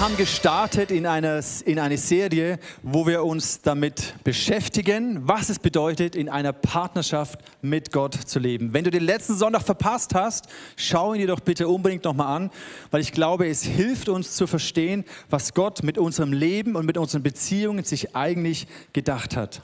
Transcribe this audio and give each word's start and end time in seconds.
haben 0.00 0.16
gestartet 0.16 0.90
in, 0.90 1.06
einer, 1.06 1.42
in 1.66 1.78
eine 1.78 1.98
Serie, 1.98 2.58
wo 2.82 3.06
wir 3.06 3.22
uns 3.22 3.60
damit 3.60 4.14
beschäftigen, 4.24 5.28
was 5.28 5.50
es 5.50 5.58
bedeutet, 5.58 6.16
in 6.16 6.30
einer 6.30 6.54
Partnerschaft 6.54 7.38
mit 7.60 7.92
Gott 7.92 8.14
zu 8.14 8.38
leben. 8.38 8.72
Wenn 8.72 8.84
du 8.84 8.90
den 8.90 9.02
letzten 9.02 9.36
Sonntag 9.36 9.60
verpasst 9.60 10.14
hast, 10.14 10.46
schau 10.76 11.12
ihn 11.12 11.20
dir 11.20 11.26
doch 11.26 11.40
bitte 11.40 11.68
unbedingt 11.68 12.04
nochmal 12.04 12.34
an, 12.34 12.50
weil 12.90 13.02
ich 13.02 13.12
glaube, 13.12 13.46
es 13.46 13.62
hilft 13.62 14.08
uns 14.08 14.36
zu 14.36 14.46
verstehen, 14.46 15.04
was 15.28 15.52
Gott 15.52 15.82
mit 15.82 15.98
unserem 15.98 16.32
Leben 16.32 16.76
und 16.76 16.86
mit 16.86 16.96
unseren 16.96 17.22
Beziehungen 17.22 17.84
sich 17.84 18.16
eigentlich 18.16 18.68
gedacht 18.94 19.36
hat. 19.36 19.60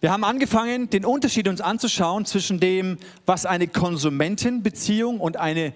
Wir 0.00 0.12
haben 0.12 0.22
angefangen, 0.22 0.88
den 0.88 1.04
Unterschied 1.04 1.48
uns 1.48 1.60
anzuschauen 1.60 2.26
zwischen 2.26 2.60
dem, 2.60 2.96
was 3.26 3.44
eine 3.44 3.66
Konsumentenbeziehung 3.66 5.18
und 5.18 5.36
eine 5.36 5.72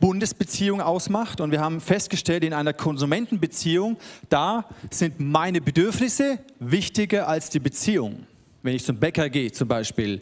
Bundesbeziehung 0.00 0.80
ausmacht. 0.80 1.40
Und 1.40 1.52
wir 1.52 1.60
haben 1.60 1.80
festgestellt, 1.80 2.42
in 2.42 2.52
einer 2.52 2.72
Konsumentenbeziehung, 2.72 3.98
da 4.28 4.64
sind 4.90 5.20
meine 5.20 5.60
Bedürfnisse 5.60 6.40
wichtiger 6.58 7.28
als 7.28 7.50
die 7.50 7.60
Beziehung. 7.60 8.26
Wenn 8.62 8.74
ich 8.74 8.84
zum 8.84 8.98
Bäcker 8.98 9.30
gehe 9.30 9.52
zum 9.52 9.68
Beispiel. 9.68 10.20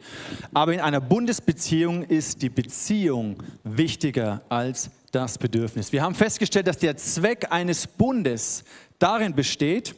Aber 0.53 0.73
in 0.73 0.81
einer 0.81 1.01
Bundesbeziehung 1.01 2.05
ist 2.05 2.43
die 2.43 2.51
Beziehung 2.51 3.43
wichtiger 3.65 4.43
als 4.49 4.91
das 5.11 5.39
Bedürfnis. 5.39 5.93
Wir 5.93 6.03
haben 6.03 6.15
festgestellt, 6.15 6.67
dass 6.67 6.79
der 6.79 6.97
Zweck 6.97 7.51
eines 7.51 7.87
Bundes 7.87 8.65
darin 8.99 9.35
besteht, 9.35 9.95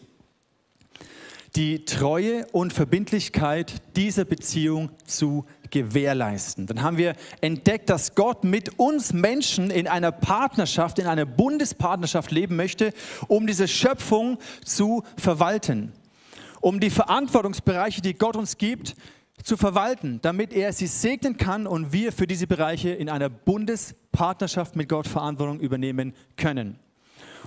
die 1.56 1.84
Treue 1.84 2.46
und 2.52 2.72
Verbindlichkeit 2.72 3.82
dieser 3.96 4.24
Beziehung 4.24 4.90
zu 5.04 5.44
gewährleisten. 5.70 6.66
Dann 6.66 6.82
haben 6.82 6.96
wir 6.96 7.14
entdeckt, 7.40 7.90
dass 7.90 8.14
Gott 8.14 8.44
mit 8.44 8.78
uns 8.78 9.12
Menschen 9.12 9.70
in 9.70 9.88
einer 9.88 10.12
Partnerschaft, 10.12 10.98
in 10.98 11.06
einer 11.06 11.26
Bundespartnerschaft 11.26 12.30
leben 12.30 12.56
möchte, 12.56 12.92
um 13.28 13.46
diese 13.46 13.68
Schöpfung 13.68 14.38
zu 14.64 15.02
verwalten, 15.16 15.92
um 16.60 16.80
die 16.80 16.90
Verantwortungsbereiche, 16.90 18.02
die 18.02 18.14
Gott 18.14 18.36
uns 18.36 18.58
gibt, 18.58 18.94
zu 19.42 19.56
verwalten, 19.56 20.20
damit 20.22 20.52
er 20.52 20.72
sie 20.72 20.86
segnen 20.86 21.36
kann 21.36 21.66
und 21.66 21.92
wir 21.92 22.12
für 22.12 22.26
diese 22.26 22.46
Bereiche 22.46 22.90
in 22.90 23.08
einer 23.08 23.28
Bundespartnerschaft 23.28 24.76
mit 24.76 24.88
Gott 24.88 25.06
Verantwortung 25.06 25.60
übernehmen 25.60 26.14
können. 26.36 26.78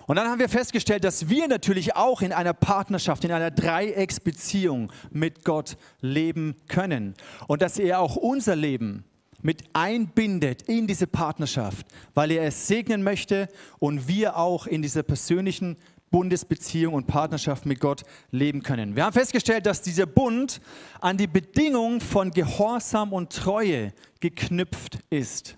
Und 0.08 0.18
dann 0.18 0.28
haben 0.28 0.40
wir 0.40 0.50
festgestellt, 0.50 1.04
dass 1.04 1.30
wir 1.30 1.48
natürlich 1.48 1.96
auch 1.96 2.22
in 2.22 2.34
einer 2.34 2.54
Partnerschaft, 2.54 3.24
in 3.24 3.32
einer 3.32 3.52
Dreiecksbeziehung 3.52 4.92
mit 5.12 5.44
Gott 5.44 5.78
leben 6.02 6.56
können. 6.68 7.14
Und 7.48 7.62
dass 7.62 7.80
er 7.80 8.00
auch 8.00 8.16
unser 8.16 8.56
Leben 8.56 9.06
mit 9.42 9.64
einbindet 9.74 10.64
in 10.64 10.88
diese 10.88 11.08
Partnerschaft, 11.08 11.86
weil 12.14 12.32
er 12.32 12.44
es 12.44 12.68
segnen 12.68 13.04
möchte 13.04 13.50
und 13.80 14.08
wir 14.08 14.38
auch 14.38 14.68
in 14.68 14.82
dieser 14.82 15.04
persönlichen 15.04 15.78
Bundesbeziehung 16.14 16.94
und 16.94 17.08
Partnerschaft 17.08 17.66
mit 17.66 17.80
Gott 17.80 18.04
leben 18.32 18.62
können. 18.62 18.96
Wir 18.96 19.04
haben 19.04 19.14
festgestellt, 19.14 19.66
dass 19.66 19.82
dieser 19.82 20.06
Bund 20.06 20.62
an 21.02 21.18
die 21.18 21.28
Bedingung 21.28 22.02
von 22.02 22.32
Gehorsam 22.32 23.12
und 23.14 23.34
Treue 23.34 23.94
geknüpft 24.20 25.00
ist. 25.10 25.58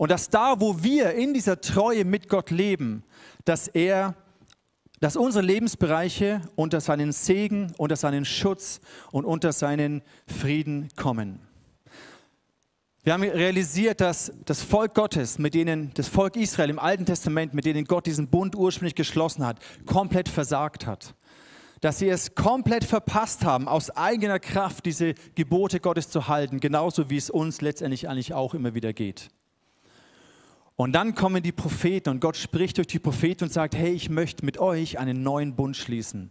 Und 0.00 0.10
dass 0.10 0.30
da, 0.30 0.62
wo 0.62 0.82
wir 0.82 1.12
in 1.12 1.34
dieser 1.34 1.60
Treue 1.60 2.06
mit 2.06 2.30
Gott 2.30 2.50
leben, 2.50 3.04
dass 3.44 3.68
er, 3.68 4.14
dass 4.98 5.14
unsere 5.14 5.44
Lebensbereiche 5.44 6.40
unter 6.56 6.80
seinen 6.80 7.12
Segen, 7.12 7.74
unter 7.76 7.96
seinen 7.96 8.24
Schutz 8.24 8.80
und 9.12 9.26
unter 9.26 9.52
seinen 9.52 10.00
Frieden 10.26 10.88
kommen. 10.96 11.40
Wir 13.02 13.12
haben 13.12 13.24
realisiert, 13.24 14.00
dass 14.00 14.32
das 14.46 14.62
Volk 14.62 14.94
Gottes, 14.94 15.38
mit 15.38 15.52
denen 15.52 15.92
das 15.92 16.08
Volk 16.08 16.34
Israel 16.36 16.70
im 16.70 16.78
Alten 16.78 17.04
Testament, 17.04 17.52
mit 17.52 17.66
denen 17.66 17.84
Gott 17.84 18.06
diesen 18.06 18.28
Bund 18.28 18.56
ursprünglich 18.56 18.94
geschlossen 18.94 19.44
hat, 19.44 19.58
komplett 19.84 20.30
versagt 20.30 20.86
hat. 20.86 21.14
Dass 21.82 21.98
sie 21.98 22.08
es 22.08 22.34
komplett 22.34 22.84
verpasst 22.84 23.44
haben, 23.44 23.68
aus 23.68 23.90
eigener 23.90 24.38
Kraft 24.38 24.86
diese 24.86 25.12
Gebote 25.34 25.78
Gottes 25.78 26.08
zu 26.08 26.26
halten, 26.26 26.58
genauso 26.58 27.10
wie 27.10 27.18
es 27.18 27.28
uns 27.28 27.60
letztendlich 27.60 28.08
eigentlich 28.08 28.32
auch 28.32 28.54
immer 28.54 28.72
wieder 28.72 28.94
geht. 28.94 29.28
Und 30.80 30.92
dann 30.92 31.14
kommen 31.14 31.42
die 31.42 31.52
Propheten 31.52 32.08
und 32.08 32.20
Gott 32.22 32.38
spricht 32.38 32.78
durch 32.78 32.86
die 32.86 32.98
Propheten 32.98 33.44
und 33.44 33.52
sagt, 33.52 33.76
hey, 33.76 33.92
ich 33.92 34.08
möchte 34.08 34.46
mit 34.46 34.56
euch 34.56 34.98
einen 34.98 35.22
neuen 35.22 35.54
Bund 35.54 35.76
schließen. 35.76 36.30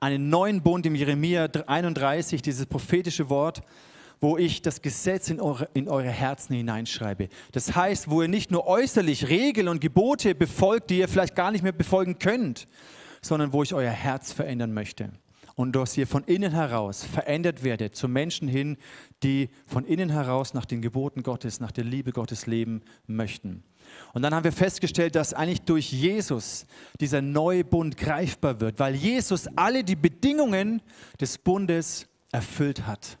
Einen 0.00 0.28
neuen 0.28 0.60
Bund 0.60 0.84
im 0.84 0.94
Jeremia 0.94 1.48
31, 1.66 2.42
dieses 2.42 2.66
prophetische 2.66 3.30
Wort, 3.30 3.62
wo 4.20 4.36
ich 4.36 4.60
das 4.60 4.82
Gesetz 4.82 5.30
in 5.30 5.40
eure, 5.40 5.70
in 5.72 5.88
eure 5.88 6.10
Herzen 6.10 6.54
hineinschreibe. 6.56 7.30
Das 7.52 7.74
heißt, 7.74 8.10
wo 8.10 8.20
ihr 8.20 8.28
nicht 8.28 8.50
nur 8.50 8.66
äußerlich 8.66 9.30
Regeln 9.30 9.66
und 9.66 9.80
Gebote 9.80 10.34
befolgt, 10.34 10.90
die 10.90 10.98
ihr 10.98 11.08
vielleicht 11.08 11.34
gar 11.34 11.50
nicht 11.50 11.62
mehr 11.62 11.72
befolgen 11.72 12.18
könnt, 12.18 12.66
sondern 13.22 13.54
wo 13.54 13.62
ich 13.62 13.72
euer 13.72 13.92
Herz 13.92 14.30
verändern 14.30 14.74
möchte. 14.74 15.10
Und 15.54 15.74
dass 15.74 15.96
ihr 15.96 16.06
von 16.06 16.22
innen 16.24 16.52
heraus 16.52 17.02
verändert 17.02 17.64
werdet 17.64 17.96
zu 17.96 18.08
Menschen 18.08 18.46
hin, 18.46 18.76
die 19.22 19.48
von 19.64 19.86
innen 19.86 20.10
heraus 20.10 20.52
nach 20.52 20.66
den 20.66 20.82
Geboten 20.82 21.22
Gottes, 21.22 21.60
nach 21.60 21.72
der 21.72 21.84
Liebe 21.84 22.12
Gottes 22.12 22.46
leben 22.46 22.82
möchten. 23.06 23.62
Und 24.12 24.22
dann 24.22 24.34
haben 24.34 24.44
wir 24.44 24.52
festgestellt, 24.52 25.14
dass 25.14 25.34
eigentlich 25.34 25.62
durch 25.62 25.92
Jesus 25.92 26.66
dieser 27.00 27.22
neue 27.22 27.64
Bund 27.64 27.96
greifbar 27.96 28.60
wird, 28.60 28.78
weil 28.78 28.94
Jesus 28.94 29.46
alle 29.56 29.84
die 29.84 29.96
Bedingungen 29.96 30.82
des 31.20 31.38
Bundes 31.38 32.06
erfüllt 32.32 32.86
hat. 32.86 33.18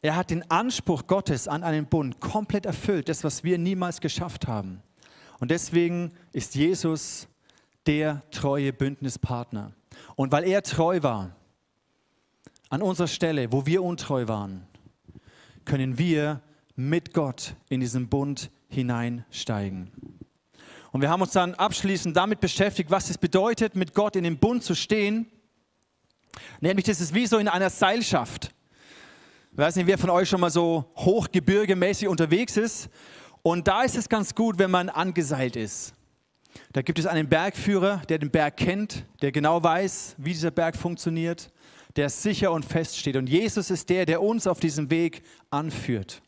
Er 0.00 0.14
hat 0.14 0.30
den 0.30 0.48
Anspruch 0.50 1.06
Gottes 1.06 1.48
an 1.48 1.64
einen 1.64 1.86
Bund 1.86 2.20
komplett 2.20 2.66
erfüllt, 2.66 3.08
das, 3.08 3.24
was 3.24 3.42
wir 3.42 3.58
niemals 3.58 4.00
geschafft 4.00 4.46
haben. 4.46 4.82
Und 5.40 5.50
deswegen 5.50 6.12
ist 6.32 6.54
Jesus 6.54 7.28
der 7.86 8.22
treue 8.30 8.72
Bündnispartner. 8.72 9.72
Und 10.14 10.30
weil 10.30 10.44
er 10.44 10.62
treu 10.62 11.02
war, 11.02 11.34
an 12.70 12.82
unserer 12.82 13.08
Stelle, 13.08 13.50
wo 13.50 13.66
wir 13.66 13.82
untreu 13.82 14.28
waren, 14.28 14.66
können 15.64 15.98
wir 15.98 16.42
mit 16.76 17.12
Gott 17.14 17.54
in 17.68 17.80
diesen 17.80 18.08
Bund 18.08 18.50
hineinsteigen. 18.68 19.90
Und 20.92 21.02
wir 21.02 21.10
haben 21.10 21.22
uns 21.22 21.32
dann 21.32 21.54
abschließend 21.54 22.16
damit 22.16 22.40
beschäftigt, 22.40 22.90
was 22.90 23.10
es 23.10 23.18
bedeutet, 23.18 23.76
mit 23.76 23.94
Gott 23.94 24.16
in 24.16 24.24
dem 24.24 24.38
Bund 24.38 24.62
zu 24.62 24.74
stehen. 24.74 25.26
Nämlich, 26.60 26.86
das 26.86 27.00
ist 27.00 27.14
wie 27.14 27.26
so 27.26 27.38
in 27.38 27.48
einer 27.48 27.70
Seilschaft. 27.70 28.54
Ich 29.52 29.58
weiß 29.58 29.76
nicht, 29.76 29.86
wer 29.86 29.98
von 29.98 30.10
euch 30.10 30.28
schon 30.28 30.40
mal 30.40 30.50
so 30.50 30.92
hochgebirgemäßig 30.96 32.08
unterwegs 32.08 32.56
ist. 32.56 32.88
Und 33.42 33.68
da 33.68 33.82
ist 33.82 33.96
es 33.96 34.08
ganz 34.08 34.34
gut, 34.34 34.58
wenn 34.58 34.70
man 34.70 34.88
angeseilt 34.88 35.56
ist. 35.56 35.94
Da 36.72 36.82
gibt 36.82 36.98
es 36.98 37.06
einen 37.06 37.28
Bergführer, 37.28 38.02
der 38.08 38.18
den 38.18 38.30
Berg 38.30 38.56
kennt, 38.56 39.04
der 39.22 39.32
genau 39.32 39.62
weiß, 39.62 40.16
wie 40.18 40.32
dieser 40.32 40.50
Berg 40.50 40.76
funktioniert, 40.76 41.52
der 41.96 42.08
sicher 42.08 42.52
und 42.52 42.64
fest 42.64 42.98
steht. 42.98 43.16
Und 43.16 43.28
Jesus 43.28 43.70
ist 43.70 43.88
der, 43.88 44.06
der 44.06 44.22
uns 44.22 44.46
auf 44.46 44.60
diesem 44.60 44.90
Weg 44.90 45.22
anführt. 45.50 46.22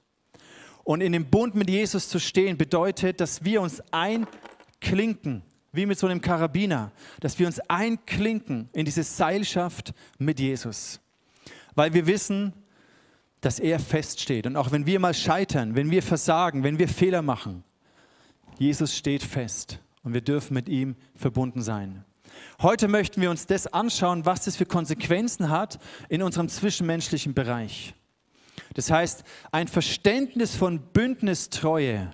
Und 0.90 1.02
in 1.02 1.12
dem 1.12 1.26
Bund 1.26 1.54
mit 1.54 1.70
Jesus 1.70 2.08
zu 2.08 2.18
stehen, 2.18 2.58
bedeutet, 2.58 3.20
dass 3.20 3.44
wir 3.44 3.62
uns 3.62 3.80
einklinken, 3.92 5.42
wie 5.70 5.86
mit 5.86 5.96
so 5.96 6.08
einem 6.08 6.20
Karabiner, 6.20 6.90
dass 7.20 7.38
wir 7.38 7.46
uns 7.46 7.60
einklinken 7.70 8.68
in 8.72 8.86
diese 8.86 9.04
Seilschaft 9.04 9.94
mit 10.18 10.40
Jesus. 10.40 10.98
Weil 11.76 11.94
wir 11.94 12.08
wissen, 12.08 12.54
dass 13.40 13.60
er 13.60 13.78
feststeht. 13.78 14.48
Und 14.48 14.56
auch 14.56 14.72
wenn 14.72 14.84
wir 14.84 14.98
mal 14.98 15.14
scheitern, 15.14 15.76
wenn 15.76 15.92
wir 15.92 16.02
versagen, 16.02 16.64
wenn 16.64 16.80
wir 16.80 16.88
Fehler 16.88 17.22
machen, 17.22 17.62
Jesus 18.58 18.96
steht 18.96 19.22
fest 19.22 19.78
und 20.02 20.12
wir 20.12 20.22
dürfen 20.22 20.54
mit 20.54 20.68
ihm 20.68 20.96
verbunden 21.14 21.62
sein. 21.62 22.04
Heute 22.62 22.88
möchten 22.88 23.20
wir 23.20 23.30
uns 23.30 23.46
das 23.46 23.68
anschauen, 23.68 24.26
was 24.26 24.46
das 24.46 24.56
für 24.56 24.66
Konsequenzen 24.66 25.50
hat 25.50 25.78
in 26.08 26.20
unserem 26.20 26.48
zwischenmenschlichen 26.48 27.32
Bereich. 27.32 27.94
Das 28.74 28.90
heißt, 28.90 29.24
ein 29.50 29.68
Verständnis 29.68 30.54
von 30.54 30.80
Bündnistreue, 30.80 32.12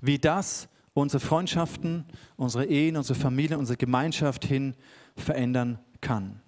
wie 0.00 0.18
das 0.18 0.68
unsere 0.94 1.20
Freundschaften, 1.20 2.04
unsere 2.36 2.66
Ehen, 2.66 2.96
unsere 2.96 3.18
Familien, 3.18 3.58
unsere 3.58 3.76
Gemeinschaft 3.76 4.44
hin 4.44 4.74
verändern 5.16 5.78
kann. 6.00 6.40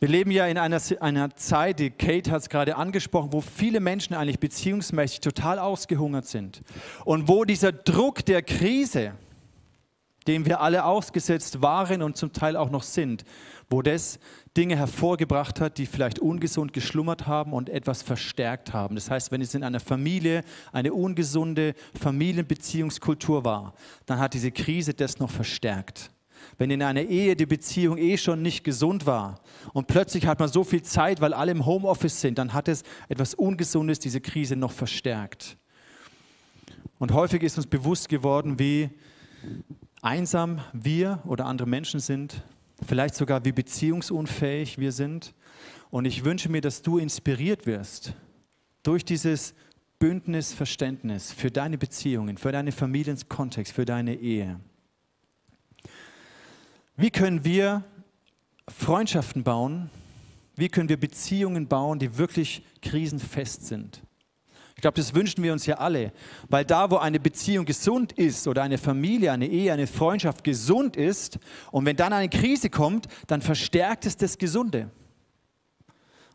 Wir 0.00 0.08
leben 0.08 0.30
ja 0.30 0.46
in 0.46 0.58
einer, 0.58 0.80
einer 1.00 1.34
Zeit, 1.34 1.80
die 1.80 1.90
Kate 1.90 2.30
hat 2.30 2.42
es 2.42 2.48
gerade 2.48 2.76
angesprochen, 2.76 3.32
wo 3.32 3.40
viele 3.40 3.80
Menschen 3.80 4.14
eigentlich 4.14 4.38
beziehungsmäßig 4.38 5.20
total 5.20 5.58
ausgehungert 5.58 6.26
sind. 6.26 6.62
Und 7.04 7.26
wo 7.26 7.44
dieser 7.44 7.72
Druck 7.72 8.24
der 8.24 8.42
Krise, 8.42 9.14
dem 10.28 10.46
wir 10.46 10.60
alle 10.60 10.84
ausgesetzt 10.84 11.62
waren 11.62 12.02
und 12.02 12.16
zum 12.16 12.32
Teil 12.32 12.56
auch 12.56 12.70
noch 12.70 12.84
sind, 12.84 13.24
wo 13.70 13.82
das 13.82 14.20
Dinge 14.58 14.76
hervorgebracht 14.76 15.60
hat, 15.60 15.78
die 15.78 15.86
vielleicht 15.86 16.18
ungesund 16.18 16.72
geschlummert 16.72 17.28
haben 17.28 17.52
und 17.52 17.70
etwas 17.70 18.02
verstärkt 18.02 18.72
haben. 18.72 18.96
Das 18.96 19.08
heißt, 19.08 19.30
wenn 19.30 19.40
es 19.40 19.54
in 19.54 19.62
einer 19.62 19.78
Familie 19.78 20.42
eine 20.72 20.92
ungesunde 20.92 21.74
Familienbeziehungskultur 21.94 23.44
war, 23.44 23.74
dann 24.06 24.18
hat 24.18 24.34
diese 24.34 24.50
Krise 24.50 24.94
das 24.94 25.20
noch 25.20 25.30
verstärkt. 25.30 26.10
Wenn 26.56 26.72
in 26.72 26.82
einer 26.82 27.02
Ehe 27.02 27.36
die 27.36 27.46
Beziehung 27.46 27.98
eh 27.98 28.16
schon 28.16 28.42
nicht 28.42 28.64
gesund 28.64 29.06
war 29.06 29.40
und 29.74 29.86
plötzlich 29.86 30.26
hat 30.26 30.40
man 30.40 30.48
so 30.48 30.64
viel 30.64 30.82
Zeit, 30.82 31.20
weil 31.20 31.34
alle 31.34 31.52
im 31.52 31.64
Homeoffice 31.64 32.20
sind, 32.20 32.36
dann 32.36 32.52
hat 32.52 32.66
es 32.66 32.82
etwas 33.08 33.34
Ungesundes, 33.34 34.00
diese 34.00 34.20
Krise 34.20 34.56
noch 34.56 34.72
verstärkt. 34.72 35.56
Und 36.98 37.12
häufig 37.12 37.44
ist 37.44 37.58
uns 37.58 37.68
bewusst 37.68 38.08
geworden, 38.08 38.58
wie 38.58 38.90
einsam 40.02 40.58
wir 40.72 41.22
oder 41.26 41.46
andere 41.46 41.68
Menschen 41.68 42.00
sind, 42.00 42.42
vielleicht 42.86 43.14
sogar 43.14 43.44
wie 43.44 43.52
beziehungsunfähig 43.52 44.78
wir 44.78 44.92
sind. 44.92 45.34
Und 45.90 46.04
ich 46.04 46.24
wünsche 46.24 46.48
mir, 46.48 46.60
dass 46.60 46.82
du 46.82 46.98
inspiriert 46.98 47.66
wirst 47.66 48.14
durch 48.82 49.04
dieses 49.04 49.54
Bündnisverständnis 49.98 51.32
für 51.32 51.50
deine 51.50 51.78
Beziehungen, 51.78 52.38
für 52.38 52.52
deine 52.52 52.72
Familienkontext, 52.72 53.72
für 53.72 53.84
deine 53.84 54.14
Ehe. 54.14 54.60
Wie 56.96 57.10
können 57.10 57.44
wir 57.44 57.84
Freundschaften 58.68 59.42
bauen? 59.42 59.90
Wie 60.56 60.68
können 60.68 60.88
wir 60.88 60.98
Beziehungen 60.98 61.68
bauen, 61.68 61.98
die 61.98 62.18
wirklich 62.18 62.64
krisenfest 62.82 63.66
sind? 63.66 64.02
Ich 64.78 64.82
glaube, 64.82 64.94
das 64.94 65.12
wünschen 65.12 65.42
wir 65.42 65.52
uns 65.52 65.66
ja 65.66 65.78
alle, 65.78 66.12
weil 66.48 66.64
da, 66.64 66.88
wo 66.88 66.98
eine 66.98 67.18
Beziehung 67.18 67.64
gesund 67.64 68.12
ist 68.12 68.46
oder 68.46 68.62
eine 68.62 68.78
Familie, 68.78 69.32
eine 69.32 69.48
Ehe, 69.48 69.72
eine 69.72 69.88
Freundschaft 69.88 70.44
gesund 70.44 70.96
ist 70.96 71.40
und 71.72 71.84
wenn 71.84 71.96
dann 71.96 72.12
eine 72.12 72.28
Krise 72.28 72.70
kommt, 72.70 73.08
dann 73.26 73.42
verstärkt 73.42 74.06
es 74.06 74.16
das 74.16 74.38
Gesunde. 74.38 74.88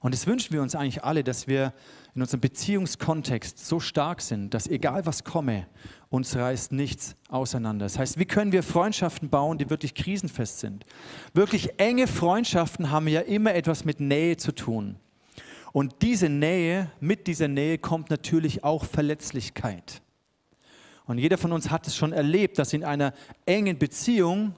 Und 0.02 0.14
das 0.14 0.28
wünschen 0.28 0.52
wir 0.52 0.62
uns 0.62 0.76
eigentlich 0.76 1.06
alle, 1.06 1.24
dass 1.24 1.48
wir 1.48 1.72
in 2.16 2.22
unserem 2.22 2.42
Beziehungskontext 2.42 3.66
so 3.66 3.80
stark 3.80 4.20
sind, 4.20 4.54
dass 4.54 4.68
egal 4.68 5.06
was 5.06 5.24
komme, 5.24 5.66
uns 6.10 6.36
reißt 6.36 6.74
nichts 6.74 7.16
auseinander. 7.30 7.86
Das 7.86 7.98
heißt, 7.98 8.20
wie 8.20 8.26
können 8.26 8.52
wir 8.52 8.62
Freundschaften 8.62 9.30
bauen, 9.30 9.58
die 9.58 9.70
wirklich 9.70 9.96
krisenfest 9.96 10.60
sind? 10.60 10.86
Wirklich 11.34 11.80
enge 11.80 12.08
Freundschaften 12.08 12.92
haben 12.92 13.08
ja 13.08 13.22
immer 13.22 13.56
etwas 13.56 13.86
mit 13.86 14.02
Nähe 14.02 14.36
zu 14.36 14.52
tun. 14.52 14.98
Und 15.74 16.04
diese 16.04 16.30
Nähe, 16.30 16.92
mit 17.02 17.28
dieser 17.28 17.50
Nähe 17.50 17.80
kommt 17.80 18.12
natürlich 18.12 18.64
auch 18.64 18.86
Verletzlichkeit. 18.86 20.02
Und 21.06 21.18
jeder 21.18 21.38
von 21.38 21.52
uns 21.52 21.70
hat 21.72 21.88
es 21.88 21.96
schon 21.96 22.14
erlebt, 22.14 22.60
dass 22.60 22.72
in 22.74 22.86
einer 22.86 23.12
engen 23.46 23.78
Beziehung 23.78 24.56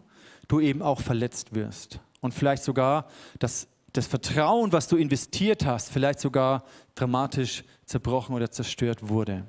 du 0.47 0.59
eben 0.59 0.81
auch 0.81 1.01
verletzt 1.01 1.55
wirst. 1.55 1.99
Und 2.21 2.33
vielleicht 2.33 2.63
sogar, 2.63 3.07
dass 3.39 3.67
das 3.93 4.07
Vertrauen, 4.07 4.73
was 4.73 4.89
du 4.89 4.97
investiert 4.97 5.65
hast, 5.65 5.89
vielleicht 5.89 6.19
sogar 6.19 6.65
dramatisch 6.95 7.63
zerbrochen 7.85 8.35
oder 8.35 8.51
zerstört 8.51 9.07
wurde. 9.07 9.45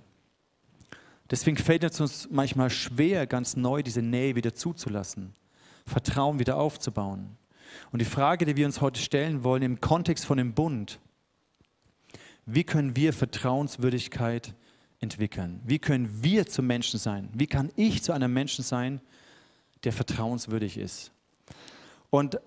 Deswegen 1.31 1.57
fällt 1.57 1.83
es 1.83 2.01
uns 2.01 2.29
manchmal 2.31 2.71
schwer, 2.71 3.27
ganz 3.27 3.57
neu 3.57 3.83
diese 3.83 4.03
Nähe 4.03 4.37
wieder 4.37 4.55
zuzulassen, 4.55 5.35
Vertrauen 5.85 6.39
wieder 6.39 6.57
aufzubauen. 6.57 7.37
Und 7.91 8.01
die 8.01 8.07
Frage, 8.07 8.45
die 8.45 8.57
wir 8.57 8.67
uns 8.67 8.81
heute 8.81 9.01
stellen 9.01 9.43
wollen 9.43 9.63
im 9.63 9.81
Kontext 9.81 10.25
von 10.25 10.39
dem 10.39 10.55
Bund, 10.55 11.01
wie 12.47 12.65
können 12.65 12.95
wir 12.97 13.13
Vertrauenswürdigkeit 13.13 14.55
entwickeln? 15.01 15.61
Wie 15.65 15.79
können 15.79 16.09
wir 16.23 16.47
zu 16.47 16.63
Menschen 16.63 16.99
sein? 16.99 17.29
Wie 17.35 17.47
kann 17.49 17.71
ich 17.77 18.03
zu 18.03 18.13
einem 18.13 18.33
Menschen 18.33 18.65
sein, 18.65 19.01
der 19.85 19.93
vertrauenswürdig 19.93 20.79
ist? 20.79 21.11
Und 22.11 22.39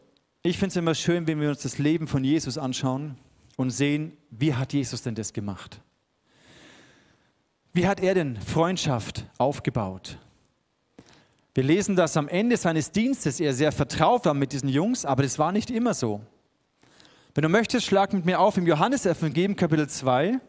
ich 0.42 0.58
finde 0.58 0.70
es 0.70 0.76
immer 0.78 0.96
schön, 0.96 1.28
wenn 1.28 1.42
wir 1.42 1.50
uns 1.50 1.62
das 1.62 1.78
Leben 1.78 2.08
von 2.08 2.24
Jesus 2.24 2.58
anschauen 2.58 3.18
und 3.58 3.72
sehen, 3.72 4.18
wie 4.32 4.56
hat 4.56 4.72
Jesus 4.72 5.02
denn 5.02 5.16
das 5.16 5.34
gemacht? 5.34 5.82
Wie 7.74 7.86
hat 7.86 8.00
er 8.00 8.14
denn 8.14 8.38
Freundschaft 8.38 9.26
aufgebaut? 9.38 10.18
Wir 11.54 11.64
lesen, 11.64 11.98
dass 11.98 12.16
am 12.16 12.30
Ende 12.30 12.56
seines 12.56 12.92
Dienstes 12.92 13.40
er 13.42 13.54
sehr 13.54 13.74
vertraut 13.74 14.26
war 14.26 14.34
mit 14.34 14.54
diesen 14.54 14.70
Jungs, 14.70 15.04
aber 15.04 15.24
das 15.24 15.38
war 15.38 15.52
nicht 15.52 15.70
immer 15.70 15.94
so. 15.94 16.22
Wenn 17.36 17.44
du 17.44 17.50
möchtest, 17.50 17.86
schlag 17.86 18.12
mit 18.12 18.26
mir 18.26 18.40
auf 18.40 18.58
im 18.58 18.66
Johannesevangelium 18.66 19.56
Kapitel 19.56 19.88
2, 19.88 20.40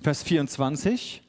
Vers 0.00 0.24
24. 0.24 1.22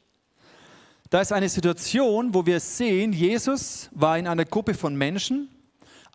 Da 1.10 1.20
ist 1.20 1.32
eine 1.32 1.48
Situation, 1.48 2.34
wo 2.34 2.44
wir 2.44 2.58
sehen, 2.58 3.12
Jesus 3.12 3.88
war 3.92 4.18
in 4.18 4.26
einer 4.26 4.44
Gruppe 4.44 4.74
von 4.74 4.96
Menschen, 4.96 5.48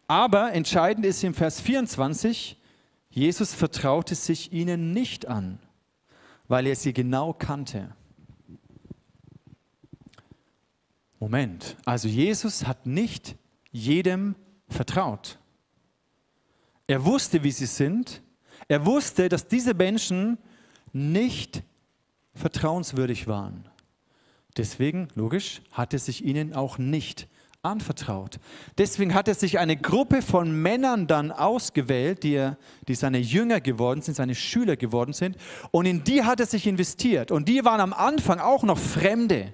aber 0.08 0.52
entscheidend 0.52 1.06
ist 1.06 1.24
im 1.24 1.34
Vers 1.34 1.62
24, 1.62 2.62
Jesus 3.10 3.54
vertraute 3.54 4.14
sich 4.14 4.52
ihnen 4.52 4.92
nicht 4.92 5.26
an, 5.26 5.60
weil 6.50 6.68
er 6.68 6.76
sie 6.76 6.92
genau 6.92 7.32
kannte. 7.32 7.96
Moment, 11.18 11.78
also 11.86 12.10
Jesus 12.10 12.68
hat 12.68 12.86
nicht 12.86 13.38
jedem 13.72 14.36
vertraut. 14.68 15.40
Er 16.88 17.06
wusste, 17.06 17.42
wie 17.44 17.52
sie 17.52 17.66
sind, 17.66 18.22
er 18.70 18.86
wusste, 18.86 19.28
dass 19.28 19.48
diese 19.48 19.74
Menschen 19.74 20.38
nicht 20.94 21.64
vertrauenswürdig 22.36 23.28
waren. 23.28 23.66
Deswegen, 24.56 25.10
logisch, 25.16 25.62
hat 25.72 25.94
er 25.94 26.00
sich 26.00 26.24
ihnen 26.24 26.54
auch 26.54 26.78
nicht 26.78 27.28
anvertraut. 27.62 28.40
Deswegen 28.78 29.14
hat 29.14 29.28
er 29.28 29.36
sich 29.36 29.60
eine 29.60 29.76
Gruppe 29.76 30.22
von 30.22 30.52
Männern 30.52 31.08
dann 31.08 31.32
ausgewählt, 31.32 32.24
die, 32.24 32.36
er, 32.36 32.58
die 32.88 32.96
seine 32.96 33.20
Jünger 33.20 33.60
geworden 33.60 34.02
sind, 34.02 34.16
seine 34.16 34.36
Schüler 34.36 34.78
geworden 34.78 35.14
sind. 35.14 35.36
Und 35.72 35.86
in 35.86 36.04
die 36.04 36.24
hat 36.24 36.40
er 36.40 36.46
sich 36.46 36.68
investiert. 36.68 37.32
Und 37.32 37.50
die 37.50 37.66
waren 37.66 37.82
am 37.82 37.94
Anfang 37.94 38.40
auch 38.40 38.64
noch 38.64 38.78
Fremde, 38.78 39.54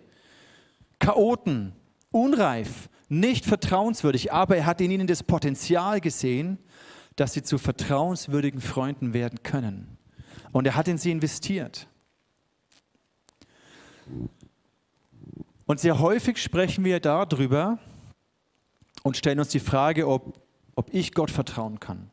Chaoten, 0.99 1.73
unreif, 2.11 2.89
nicht 3.09 3.45
vertrauenswürdig. 3.45 4.31
Aber 4.31 4.57
er 4.57 4.65
hat 4.65 4.81
in 4.81 4.91
ihnen 4.91 5.07
das 5.07 5.23
Potenzial 5.23 5.99
gesehen, 5.99 6.59
dass 7.15 7.33
sie 7.33 7.43
zu 7.43 7.57
vertrauenswürdigen 7.57 8.61
Freunden 8.61 9.13
werden 9.13 9.43
können. 9.43 9.97
Und 10.51 10.65
er 10.67 10.75
hat 10.75 10.87
in 10.87 10.97
sie 10.97 11.11
investiert. 11.11 11.87
Und 15.65 15.79
sehr 15.79 15.99
häufig 15.99 16.41
sprechen 16.41 16.83
wir 16.83 16.99
darüber 16.99 17.79
und 19.03 19.17
stellen 19.17 19.39
uns 19.39 19.49
die 19.49 19.59
Frage, 19.59 20.07
ob, 20.07 20.39
ob 20.75 20.93
ich 20.93 21.13
Gott 21.13 21.31
vertrauen 21.31 21.79
kann, 21.79 22.11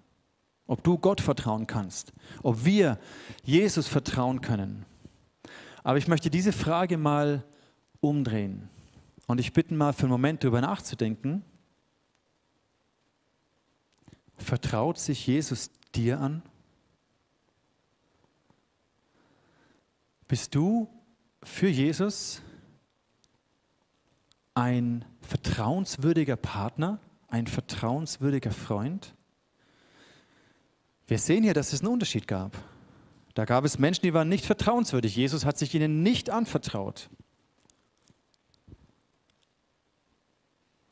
ob 0.67 0.83
du 0.83 0.99
Gott 0.99 1.21
vertrauen 1.21 1.67
kannst, 1.67 2.13
ob 2.43 2.65
wir 2.65 2.99
Jesus 3.45 3.89
vertrauen 3.89 4.41
können. 4.41 4.87
Aber 5.85 5.99
ich 5.99 6.09
möchte 6.09 6.31
diese 6.31 6.53
Frage 6.53 6.97
mal 6.97 7.45
umdrehen 8.01 8.69
und 9.27 9.39
ich 9.39 9.53
bitte 9.53 9.75
mal 9.75 9.93
für 9.93 10.03
einen 10.03 10.13
Moment 10.13 10.43
darüber 10.43 10.61
nachzudenken, 10.61 11.45
Vertraut 14.43 14.99
sich 14.99 15.27
Jesus 15.27 15.71
dir 15.95 16.21
an? 16.21 16.43
Bist 20.27 20.55
du 20.55 20.89
für 21.43 21.69
Jesus 21.69 22.43
ein 24.55 25.05
vertrauenswürdiger 25.21 26.37
Partner, 26.37 26.99
ein 27.29 27.47
vertrauenswürdiger 27.47 28.51
Freund? 28.51 29.15
Wir 31.07 31.19
sehen 31.19 31.45
hier, 31.45 31.55
dass 31.55 31.73
es 31.73 31.81
einen 31.81 31.93
Unterschied 31.93 32.27
gab. 32.27 32.57
Da 33.35 33.45
gab 33.45 33.65
es 33.65 33.79
Menschen, 33.79 34.03
die 34.03 34.15
waren 34.15 34.29
nicht 34.29 34.45
vertrauenswürdig. 34.45 35.15
Jesus 35.17 35.45
hat 35.45 35.59
sich 35.59 35.75
ihnen 35.75 36.03
nicht 36.03 36.31
anvertraut. 36.31 37.11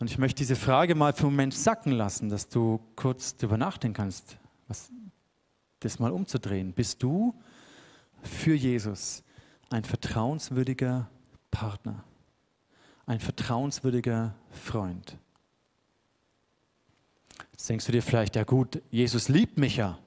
Und 0.00 0.10
ich 0.10 0.16
möchte 0.16 0.38
diese 0.38 0.56
Frage 0.56 0.94
mal 0.94 1.12
für 1.12 1.26
einen 1.26 1.32
Moment 1.32 1.54
sacken 1.54 1.92
lassen, 1.92 2.30
dass 2.30 2.48
du 2.48 2.80
kurz 2.96 3.36
darüber 3.36 3.58
nachdenken 3.58 3.96
kannst, 3.96 4.38
was, 4.66 4.90
das 5.80 5.98
mal 5.98 6.10
umzudrehen. 6.10 6.72
Bist 6.72 7.02
du 7.02 7.34
für 8.22 8.54
Jesus 8.54 9.22
ein 9.68 9.84
vertrauenswürdiger 9.84 11.10
Partner, 11.50 12.02
ein 13.04 13.20
vertrauenswürdiger 13.20 14.34
Freund? 14.50 15.18
Jetzt 17.52 17.68
denkst 17.68 17.84
du 17.84 17.92
dir 17.92 18.02
vielleicht, 18.02 18.36
ja 18.36 18.44
gut, 18.44 18.80
Jesus 18.90 19.28
liebt 19.28 19.58
mich 19.58 19.76
ja. 19.76 19.98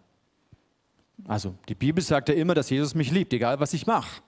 Also 1.27 1.53
die 1.69 1.75
Bibel 1.75 2.03
sagt 2.03 2.29
ja 2.29 2.35
immer, 2.35 2.55
dass 2.55 2.71
Jesus 2.71 2.95
mich 2.95 3.12
liebt, 3.12 3.31
egal 3.31 3.59
was 3.59 3.73
ich 3.73 3.85
mache. 3.85 4.23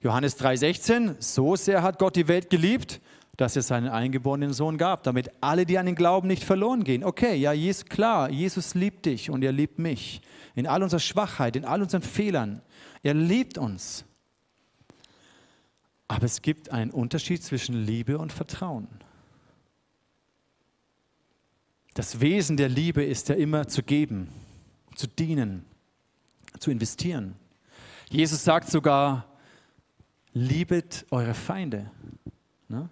Johannes 0.00 0.36
3:16, 0.40 1.16
so 1.20 1.54
sehr 1.54 1.82
hat 1.84 2.00
Gott 2.00 2.16
die 2.16 2.26
Welt 2.26 2.50
geliebt, 2.50 3.00
dass 3.38 3.54
er 3.54 3.62
seinen 3.62 3.88
eingeborenen 3.88 4.52
Sohn 4.52 4.78
gab, 4.78 5.04
damit 5.04 5.30
alle, 5.40 5.64
die 5.64 5.78
an 5.78 5.86
den 5.86 5.94
Glauben 5.94 6.26
nicht 6.26 6.42
verloren 6.42 6.82
gehen. 6.82 7.04
Okay, 7.04 7.36
ja, 7.36 7.52
Jesus, 7.52 7.84
klar, 7.84 8.30
Jesus 8.30 8.74
liebt 8.74 9.06
dich 9.06 9.30
und 9.30 9.44
er 9.44 9.52
liebt 9.52 9.78
mich. 9.78 10.20
In 10.56 10.66
all 10.66 10.82
unserer 10.82 10.98
Schwachheit, 10.98 11.54
in 11.54 11.64
all 11.64 11.80
unseren 11.80 12.02
Fehlern. 12.02 12.62
Er 13.04 13.14
liebt 13.14 13.56
uns. 13.56 14.04
Aber 16.08 16.24
es 16.24 16.42
gibt 16.42 16.72
einen 16.72 16.90
Unterschied 16.90 17.44
zwischen 17.44 17.86
Liebe 17.86 18.18
und 18.18 18.32
Vertrauen. 18.32 18.88
Das 21.94 22.20
Wesen 22.20 22.56
der 22.56 22.68
Liebe 22.68 23.04
ist 23.04 23.28
ja 23.28 23.36
immer 23.36 23.68
zu 23.68 23.84
geben, 23.84 24.32
zu 24.96 25.06
dienen, 25.06 25.64
zu 26.58 26.72
investieren. 26.72 27.36
Jesus 28.10 28.42
sagt 28.42 28.68
sogar, 28.68 29.26
liebet 30.32 31.06
eure 31.12 31.34
Feinde. 31.34 31.88
Ne? 32.66 32.90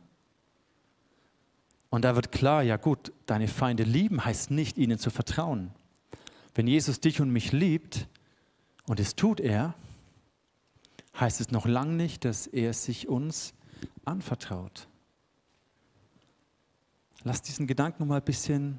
Und 1.97 2.03
da 2.03 2.15
wird 2.15 2.31
klar, 2.31 2.63
ja 2.63 2.77
gut, 2.77 3.11
deine 3.25 3.49
Feinde 3.49 3.83
lieben 3.83 4.23
heißt 4.23 4.51
nicht, 4.51 4.77
ihnen 4.77 4.99
zu 4.99 5.09
vertrauen. 5.09 5.71
Wenn 6.55 6.67
Jesus 6.67 7.01
dich 7.01 7.23
und 7.23 7.31
mich 7.31 7.53
liebt, 7.53 8.07
und 8.87 9.01
es 9.01 9.17
tut 9.17 9.41
er, 9.41 9.75
heißt 11.19 11.41
es 11.41 11.53
noch 11.53 11.65
lange 11.65 11.95
nicht, 11.95 12.27
dass 12.27 12.49
er 12.49 12.75
sich 12.75 13.09
uns 13.09 13.55
anvertraut. 14.05 14.89
Lass 17.25 17.41
diesen 17.41 17.67
Gedanken 17.67 18.07
mal 18.07 18.17
ein 18.17 18.25
bisschen 18.25 18.79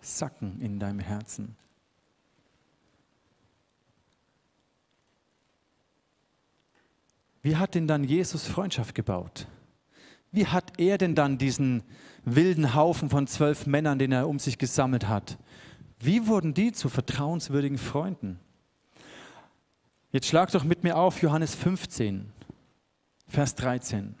sacken 0.00 0.60
in 0.60 0.80
deinem 0.80 0.98
Herzen. 0.98 1.54
Wie 7.40 7.54
hat 7.54 7.76
denn 7.76 7.86
dann 7.86 8.02
Jesus 8.02 8.48
Freundschaft 8.48 8.96
gebaut? 8.96 9.46
Wie 10.32 10.46
hat 10.46 10.78
er 10.80 10.98
denn 10.98 11.14
dann 11.14 11.38
diesen 11.38 11.84
wilden 12.34 12.74
Haufen 12.74 13.10
von 13.10 13.26
zwölf 13.26 13.66
Männern, 13.66 13.98
den 13.98 14.12
er 14.12 14.28
um 14.28 14.38
sich 14.38 14.58
gesammelt 14.58 15.08
hat, 15.08 15.38
wie 16.00 16.26
wurden 16.26 16.54
die 16.54 16.72
zu 16.72 16.88
vertrauenswürdigen 16.88 17.78
Freunden? 17.78 18.38
Jetzt 20.10 20.26
schlag 20.26 20.50
doch 20.52 20.64
mit 20.64 20.84
mir 20.84 20.96
auf 20.96 21.20
Johannes 21.20 21.54
15, 21.54 22.32
Vers 23.26 23.54
13. 23.56 24.14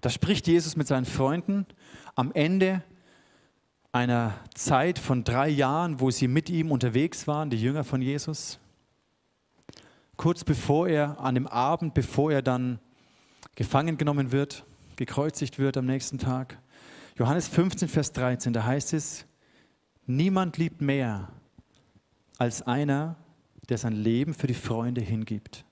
Da 0.00 0.10
spricht 0.10 0.46
Jesus 0.46 0.76
mit 0.76 0.86
seinen 0.86 1.06
Freunden 1.06 1.66
am 2.14 2.30
Ende 2.32 2.82
einer 3.90 4.34
Zeit 4.54 4.98
von 4.98 5.24
drei 5.24 5.48
Jahren, 5.48 6.00
wo 6.00 6.10
sie 6.10 6.28
mit 6.28 6.50
ihm 6.50 6.72
unterwegs 6.72 7.26
waren, 7.26 7.50
die 7.50 7.60
Jünger 7.60 7.84
von 7.84 8.02
Jesus. 8.02 8.58
Kurz 10.16 10.44
bevor 10.44 10.88
er, 10.88 11.20
an 11.20 11.34
dem 11.34 11.46
Abend, 11.46 11.94
bevor 11.94 12.32
er 12.32 12.42
dann 12.42 12.80
gefangen 13.54 13.96
genommen 13.96 14.32
wird, 14.32 14.64
gekreuzigt 14.96 15.58
wird 15.58 15.76
am 15.76 15.86
nächsten 15.86 16.18
Tag. 16.18 16.58
Johannes 17.16 17.48
15, 17.48 17.88
Vers 17.88 18.12
13, 18.12 18.52
da 18.52 18.64
heißt 18.64 18.92
es, 18.92 19.24
niemand 20.06 20.58
liebt 20.58 20.80
mehr 20.80 21.28
als 22.38 22.62
einer, 22.62 23.16
der 23.68 23.78
sein 23.78 23.92
Leben 23.92 24.34
für 24.34 24.46
die 24.46 24.54
Freunde 24.54 25.00
hingibt. 25.00 25.64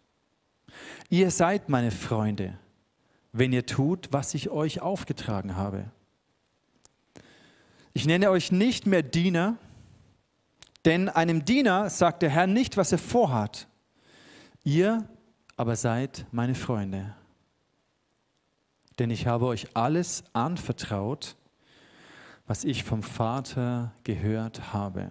Ihr 1.10 1.30
seid 1.30 1.68
meine 1.68 1.90
Freunde, 1.90 2.58
wenn 3.32 3.52
ihr 3.52 3.66
tut, 3.66 4.08
was 4.12 4.34
ich 4.34 4.50
euch 4.50 4.80
aufgetragen 4.80 5.56
habe. 5.56 5.90
Ich 7.92 8.06
nenne 8.06 8.30
euch 8.30 8.52
nicht 8.52 8.86
mehr 8.86 9.02
Diener, 9.02 9.58
denn 10.84 11.08
einem 11.08 11.44
Diener 11.44 11.90
sagt 11.90 12.22
der 12.22 12.30
Herr 12.30 12.46
nicht, 12.46 12.76
was 12.76 12.92
er 12.92 12.98
vorhat. 12.98 13.68
Ihr 14.64 15.06
aber 15.56 15.76
seid 15.76 16.24
meine 16.32 16.54
Freunde. 16.54 17.14
Denn 18.98 19.10
ich 19.10 19.26
habe 19.26 19.46
euch 19.46 19.68
alles 19.74 20.24
anvertraut, 20.32 21.36
was 22.46 22.64
ich 22.64 22.84
vom 22.84 23.02
Vater 23.02 23.92
gehört 24.04 24.72
habe. 24.72 25.10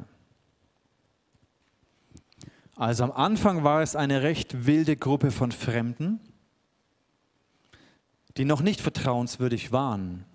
Also 2.76 3.04
am 3.04 3.12
Anfang 3.12 3.64
war 3.64 3.82
es 3.82 3.96
eine 3.96 4.24
recht 4.24 4.66
wilde 4.66 4.96
Gruppe 4.96 5.32
von 5.32 5.52
Fremden, 5.52 6.20
die 8.38 8.46
noch 8.46 8.62
nicht 8.62 8.82
vertrauenswürdig 8.82 9.72
waren. 9.72 10.26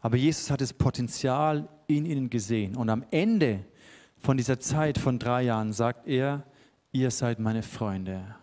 Aber 0.00 0.16
Jesus 0.16 0.50
hat 0.50 0.60
das 0.60 0.72
Potenzial 0.72 1.68
in 1.86 2.06
ihnen 2.06 2.30
gesehen. 2.30 2.76
Und 2.76 2.90
am 2.90 3.04
Ende 3.10 3.64
von 4.18 4.36
dieser 4.36 4.60
Zeit 4.60 4.98
von 4.98 5.18
drei 5.18 5.42
Jahren 5.42 5.72
sagt 5.72 6.06
er, 6.06 6.44
ihr 6.92 7.10
seid 7.10 7.38
meine 7.38 7.62
Freunde. 7.62 8.34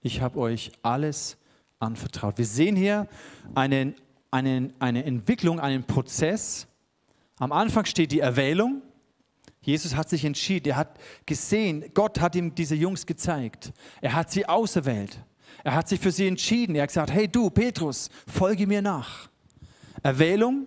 Ich 0.00 0.20
habe 0.20 0.38
euch 0.38 0.72
alles 0.82 1.36
anvertraut. 1.82 2.38
Wir 2.38 2.46
sehen 2.46 2.76
hier 2.76 3.08
eine, 3.54 3.94
eine, 4.30 4.72
eine 4.78 5.04
Entwicklung, 5.04 5.60
einen 5.60 5.84
Prozess. 5.84 6.66
Am 7.38 7.52
Anfang 7.52 7.84
steht 7.84 8.12
die 8.12 8.20
Erwählung. 8.20 8.82
Jesus 9.60 9.94
hat 9.94 10.08
sich 10.08 10.24
entschieden, 10.24 10.70
er 10.70 10.76
hat 10.76 10.98
gesehen, 11.24 11.84
Gott 11.94 12.20
hat 12.20 12.34
ihm 12.34 12.54
diese 12.54 12.74
Jungs 12.74 13.06
gezeigt. 13.06 13.72
Er 14.00 14.14
hat 14.14 14.30
sie 14.30 14.48
auserwählt. 14.48 15.18
Er 15.62 15.74
hat 15.74 15.88
sich 15.88 16.00
für 16.00 16.10
sie 16.10 16.26
entschieden. 16.26 16.74
Er 16.74 16.82
hat 16.82 16.88
gesagt, 16.88 17.12
hey 17.12 17.28
du, 17.28 17.48
Petrus, 17.50 18.08
folge 18.26 18.66
mir 18.66 18.82
nach. 18.82 19.28
Erwählung. 20.02 20.66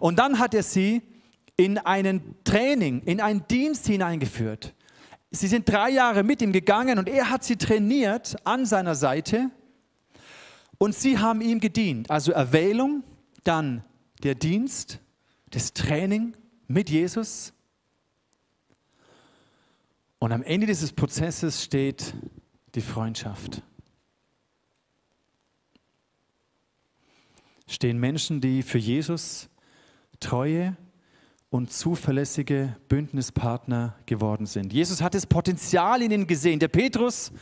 Und 0.00 0.18
dann 0.18 0.38
hat 0.38 0.54
er 0.54 0.62
sie 0.62 1.02
in 1.56 1.78
einen 1.78 2.36
Training, 2.44 3.02
in 3.02 3.20
einen 3.20 3.44
Dienst 3.48 3.86
hineingeführt. 3.86 4.74
Sie 5.30 5.48
sind 5.48 5.68
drei 5.68 5.90
Jahre 5.90 6.22
mit 6.22 6.40
ihm 6.40 6.52
gegangen 6.52 6.98
und 6.98 7.08
er 7.08 7.28
hat 7.30 7.42
sie 7.42 7.56
trainiert 7.56 8.36
an 8.44 8.64
seiner 8.64 8.94
Seite 8.94 9.50
und 10.78 10.94
sie 10.94 11.18
haben 11.18 11.40
ihm 11.40 11.60
gedient. 11.60 12.10
Also 12.10 12.32
Erwählung, 12.32 13.02
dann 13.44 13.84
der 14.22 14.34
Dienst, 14.34 15.00
das 15.50 15.72
Training 15.72 16.36
mit 16.66 16.90
Jesus. 16.90 17.52
Und 20.18 20.32
am 20.32 20.42
Ende 20.42 20.66
dieses 20.66 20.92
Prozesses 20.92 21.62
steht 21.62 22.14
die 22.74 22.80
Freundschaft. 22.80 23.62
Stehen 27.66 27.98
Menschen, 27.98 28.40
die 28.40 28.62
für 28.62 28.78
Jesus 28.78 29.48
treue 30.20 30.76
und 31.50 31.72
zuverlässige 31.72 32.76
Bündnispartner 32.88 33.96
geworden 34.06 34.46
sind. 34.46 34.72
Jesus 34.72 35.00
hat 35.00 35.14
das 35.14 35.26
Potenzial 35.26 36.02
in 36.02 36.10
ihnen 36.10 36.26
gesehen. 36.26 36.58
Der 36.58 36.68
Petrus, 36.68 37.32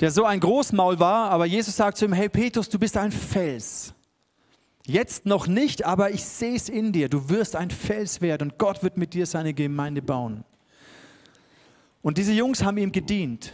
der 0.00 0.10
so 0.10 0.24
ein 0.24 0.40
Großmaul 0.40 0.98
war, 0.98 1.30
aber 1.30 1.46
Jesus 1.46 1.76
sagt 1.76 1.98
zu 1.98 2.04
ihm, 2.04 2.12
hey 2.12 2.28
Petrus, 2.28 2.68
du 2.68 2.78
bist 2.78 2.96
ein 2.96 3.12
Fels. 3.12 3.94
Jetzt 4.86 5.26
noch 5.26 5.46
nicht, 5.46 5.84
aber 5.84 6.10
ich 6.12 6.24
sehe 6.24 6.54
es 6.54 6.68
in 6.68 6.92
dir. 6.92 7.08
Du 7.08 7.28
wirst 7.28 7.56
ein 7.56 7.70
Fels 7.70 8.20
werden 8.20 8.50
und 8.50 8.58
Gott 8.58 8.82
wird 8.82 8.96
mit 8.96 9.12
dir 9.12 9.26
seine 9.26 9.52
Gemeinde 9.52 10.00
bauen. 10.00 10.44
Und 12.00 12.16
diese 12.16 12.32
Jungs 12.32 12.62
haben 12.62 12.78
ihm 12.78 12.92
gedient. 12.92 13.52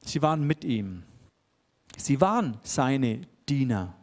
Sie 0.00 0.20
waren 0.20 0.44
mit 0.44 0.64
ihm. 0.64 1.04
Sie 1.96 2.20
waren 2.20 2.58
seine 2.62 3.20
Diener. 3.48 3.94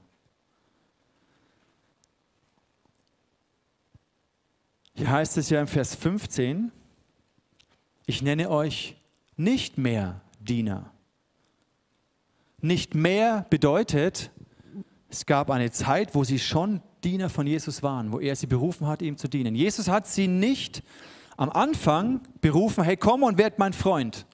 Hier 4.94 5.12
heißt 5.12 5.38
es 5.38 5.50
ja 5.50 5.60
im 5.60 5.68
Vers 5.68 5.94
15, 5.96 6.72
ich 8.06 8.22
nenne 8.22 8.50
euch 8.50 8.96
nicht 9.36 9.78
mehr 9.78 10.22
Diener. 10.40 10.95
Nicht 12.62 12.96
mehr 12.96 13.46
bedeutet, 13.50 14.32
es 15.10 15.26
gab 15.26 15.50
eine 15.50 15.72
Zeit, 15.72 16.16
wo 16.16 16.24
sie 16.24 16.40
schon 16.40 16.82
Diener 17.04 17.30
von 17.30 17.46
Jesus 17.46 17.84
waren, 17.84 18.12
wo 18.12 18.20
er 18.20 18.36
sie 18.36 18.48
berufen 18.48 18.88
hat, 18.88 19.02
ihm 19.02 19.18
zu 19.18 19.28
dienen. 19.28 19.56
Jesus 19.56 19.88
hat 19.88 20.08
sie 20.08 20.28
nicht 20.28 20.84
am 21.38 21.50
Anfang 21.50 22.22
berufen, 22.42 22.84
hey, 22.84 22.98
komm 22.98 23.24
und 23.24 23.38
werd 23.38 23.60
mein 23.60 23.74
Freund, 23.74 24.26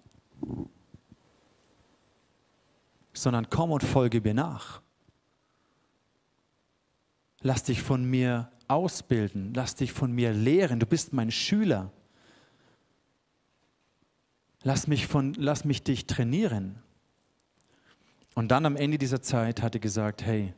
sondern 3.14 3.50
komm 3.50 3.72
und 3.72 3.84
folge 3.84 4.22
mir 4.22 4.34
nach. 4.34 4.82
Lass 7.42 7.64
dich 7.64 7.82
von 7.82 8.06
mir 8.06 8.52
ausbilden, 8.68 9.54
lass 9.54 9.76
dich 9.76 9.92
von 9.92 10.12
mir 10.12 10.32
lehren, 10.32 10.80
du 10.80 10.86
bist 10.86 11.12
mein 11.12 11.32
Schüler. 11.32 11.92
Lass 14.64 14.88
mich, 14.88 15.08
von, 15.08 15.34
lass 15.34 15.66
mich 15.66 15.84
dich 15.84 16.06
trainieren. 16.06 16.76
Und 18.36 18.50
dann 18.50 18.66
am 18.66 18.76
Ende 18.76 18.98
dieser 18.98 19.22
Zeit 19.22 19.62
hat 19.62 19.76
er 19.76 19.82
gesagt, 19.82 20.24
hey, 20.24 20.54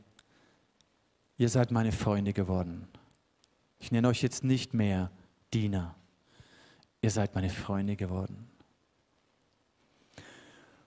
ihr 1.37 1.49
seid 1.49 1.71
meine 1.71 1.91
Freunde 1.91 2.33
geworden. 2.33 2.87
Ich 3.79 3.91
nenne 3.91 4.07
euch 4.07 4.21
jetzt 4.21 4.43
nicht 4.43 4.73
mehr 4.73 5.11
Diener. 5.53 5.95
Ihr 7.01 7.11
seid 7.11 7.35
meine 7.35 7.49
Freunde 7.49 7.95
geworden. 7.95 8.47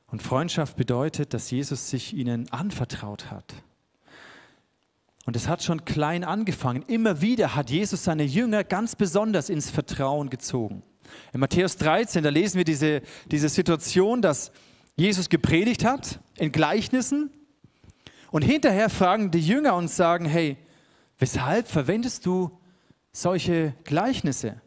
Und 0.07 0.23
Freundschaft 0.23 0.77
bedeutet, 0.77 1.35
dass 1.35 1.51
Jesus 1.51 1.91
sich 1.91 2.15
ihnen 2.15 2.51
anvertraut 2.53 3.31
hat. 3.31 3.55
Und 5.27 5.35
es 5.35 5.49
hat 5.49 5.63
schon 5.63 5.85
klein 5.85 6.23
angefangen. 6.23 6.83
Immer 6.87 7.21
wieder 7.21 7.57
hat 7.57 7.69
Jesus 7.69 8.05
seine 8.05 8.23
Jünger 8.23 8.63
ganz 8.63 8.95
besonders 8.95 9.51
ins 9.51 9.71
Vertrauen 9.71 10.31
gezogen. 10.31 10.85
In 11.33 11.41
Matthäus 11.41 11.77
13, 11.77 12.23
da 12.23 12.31
lesen 12.31 12.59
wir 12.59 12.65
diese, 12.65 13.03
diese 13.31 13.49
Situation, 13.49 14.23
dass 14.23 14.53
Jesus 14.97 15.29
gepredigt 15.29 15.85
hat 15.85 16.21
in 16.37 16.53
Gleichnissen 16.53 17.31
und 18.31 18.43
hinterher 18.43 18.91
fragen 18.91 19.31
die 19.31 19.41
Jünger 19.41 19.77
und 19.77 19.89
sagen, 19.89 20.25
hey, 20.25 20.57
weshalb 21.19 21.69
verwendest 21.69 22.27
du 22.27 22.51
solche 23.13 23.75
Gleichnisse, 23.85 24.61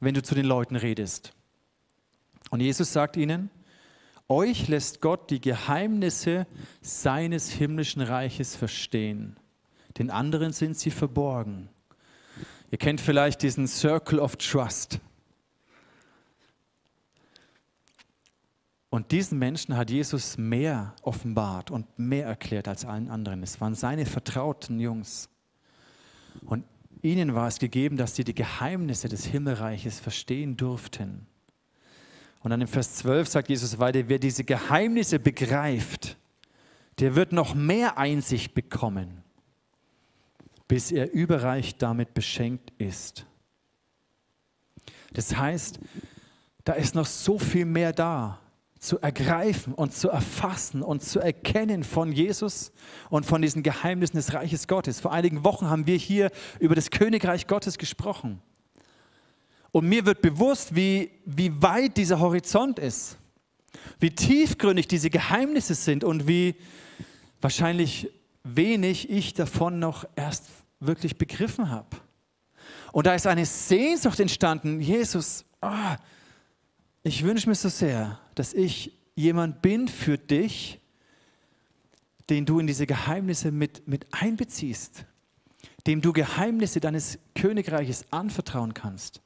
wenn 0.00 0.14
du 0.14 0.22
zu 0.22 0.34
den 0.34 0.46
Leuten 0.46 0.76
redest? 0.76 1.34
Und 2.50 2.60
Jesus 2.60 2.92
sagt 2.92 3.16
ihnen, 3.16 3.50
euch 4.28 4.68
lässt 4.68 5.00
Gott 5.00 5.30
die 5.30 5.40
Geheimnisse 5.40 6.46
seines 6.80 7.50
himmlischen 7.50 8.02
Reiches 8.02 8.56
verstehen 8.56 9.36
den 9.98 10.10
anderen 10.10 10.52
sind 10.52 10.76
sie 10.78 10.90
verborgen. 10.90 11.68
Ihr 12.70 12.78
kennt 12.78 13.00
vielleicht 13.00 13.42
diesen 13.42 13.66
Circle 13.66 14.18
of 14.18 14.36
Trust. 14.36 14.98
Und 18.92 19.10
diesen 19.10 19.38
Menschen 19.38 19.74
hat 19.74 19.88
Jesus 19.88 20.36
mehr 20.36 20.94
offenbart 21.00 21.70
und 21.70 21.86
mehr 21.98 22.26
erklärt 22.26 22.68
als 22.68 22.84
allen 22.84 23.08
anderen. 23.08 23.42
Es 23.42 23.58
waren 23.58 23.74
seine 23.74 24.04
vertrauten 24.04 24.78
Jungs. 24.78 25.30
Und 26.44 26.64
ihnen 27.00 27.34
war 27.34 27.48
es 27.48 27.58
gegeben, 27.58 27.96
dass 27.96 28.14
sie 28.14 28.24
die 28.24 28.34
Geheimnisse 28.34 29.08
des 29.08 29.24
Himmelreiches 29.24 29.98
verstehen 29.98 30.58
durften. 30.58 31.26
Und 32.42 32.50
dann 32.50 32.60
im 32.60 32.68
Vers 32.68 32.96
12 32.96 33.28
sagt 33.28 33.48
Jesus 33.48 33.78
weiter, 33.78 34.08
wer 34.08 34.18
diese 34.18 34.44
Geheimnisse 34.44 35.18
begreift, 35.18 36.18
der 36.98 37.14
wird 37.14 37.32
noch 37.32 37.54
mehr 37.54 37.96
Einsicht 37.96 38.52
bekommen 38.52 39.22
bis 40.72 40.90
er 40.90 41.12
überreich 41.12 41.76
damit 41.76 42.14
beschenkt 42.14 42.72
ist. 42.78 43.26
Das 45.12 45.36
heißt, 45.36 45.78
da 46.64 46.72
ist 46.72 46.94
noch 46.94 47.04
so 47.04 47.38
viel 47.38 47.66
mehr 47.66 47.92
da 47.92 48.40
zu 48.82 48.98
ergreifen 48.98 49.74
und 49.74 49.94
zu 49.94 50.08
erfassen 50.08 50.82
und 50.82 51.04
zu 51.04 51.20
erkennen 51.20 51.84
von 51.84 52.10
Jesus 52.10 52.72
und 53.10 53.24
von 53.24 53.40
diesen 53.40 53.62
Geheimnissen 53.62 54.16
des 54.16 54.34
Reiches 54.34 54.66
Gottes. 54.66 54.98
Vor 54.98 55.12
einigen 55.12 55.44
Wochen 55.44 55.70
haben 55.70 55.86
wir 55.86 55.96
hier 55.96 56.32
über 56.58 56.74
das 56.74 56.90
Königreich 56.90 57.46
Gottes 57.46 57.78
gesprochen. 57.78 58.42
Und 59.70 59.88
mir 59.88 60.04
wird 60.04 60.20
bewusst, 60.20 60.74
wie, 60.74 61.12
wie 61.24 61.62
weit 61.62 61.96
dieser 61.96 62.18
Horizont 62.18 62.80
ist, 62.80 63.18
wie 64.00 64.10
tiefgründig 64.10 64.88
diese 64.88 65.10
Geheimnisse 65.10 65.76
sind 65.76 66.02
und 66.02 66.26
wie 66.26 66.56
wahrscheinlich 67.40 68.10
wenig 68.42 69.08
ich 69.08 69.32
davon 69.32 69.78
noch 69.78 70.06
erst 70.16 70.46
wirklich 70.80 71.18
begriffen 71.18 71.70
habe. 71.70 71.96
Und 72.90 73.06
da 73.06 73.14
ist 73.14 73.28
eine 73.28 73.46
Sehnsucht 73.46 74.18
entstanden, 74.18 74.80
Jesus, 74.80 75.44
oh, 75.62 75.68
ich 77.02 77.24
wünsche 77.24 77.48
mir 77.48 77.54
so 77.54 77.68
sehr, 77.68 78.18
dass 78.34 78.54
ich 78.54 78.92
jemand 79.14 79.62
bin 79.62 79.88
für 79.88 80.18
dich, 80.18 80.80
den 82.30 82.46
du 82.46 82.60
in 82.60 82.66
diese 82.66 82.86
Geheimnisse 82.86 83.50
mit, 83.50 83.86
mit 83.88 84.06
einbeziehst, 84.12 85.04
dem 85.86 86.00
du 86.00 86.12
Geheimnisse 86.12 86.80
deines 86.80 87.18
Königreiches 87.34 88.06
anvertrauen 88.10 88.72
kannst. 88.74 89.20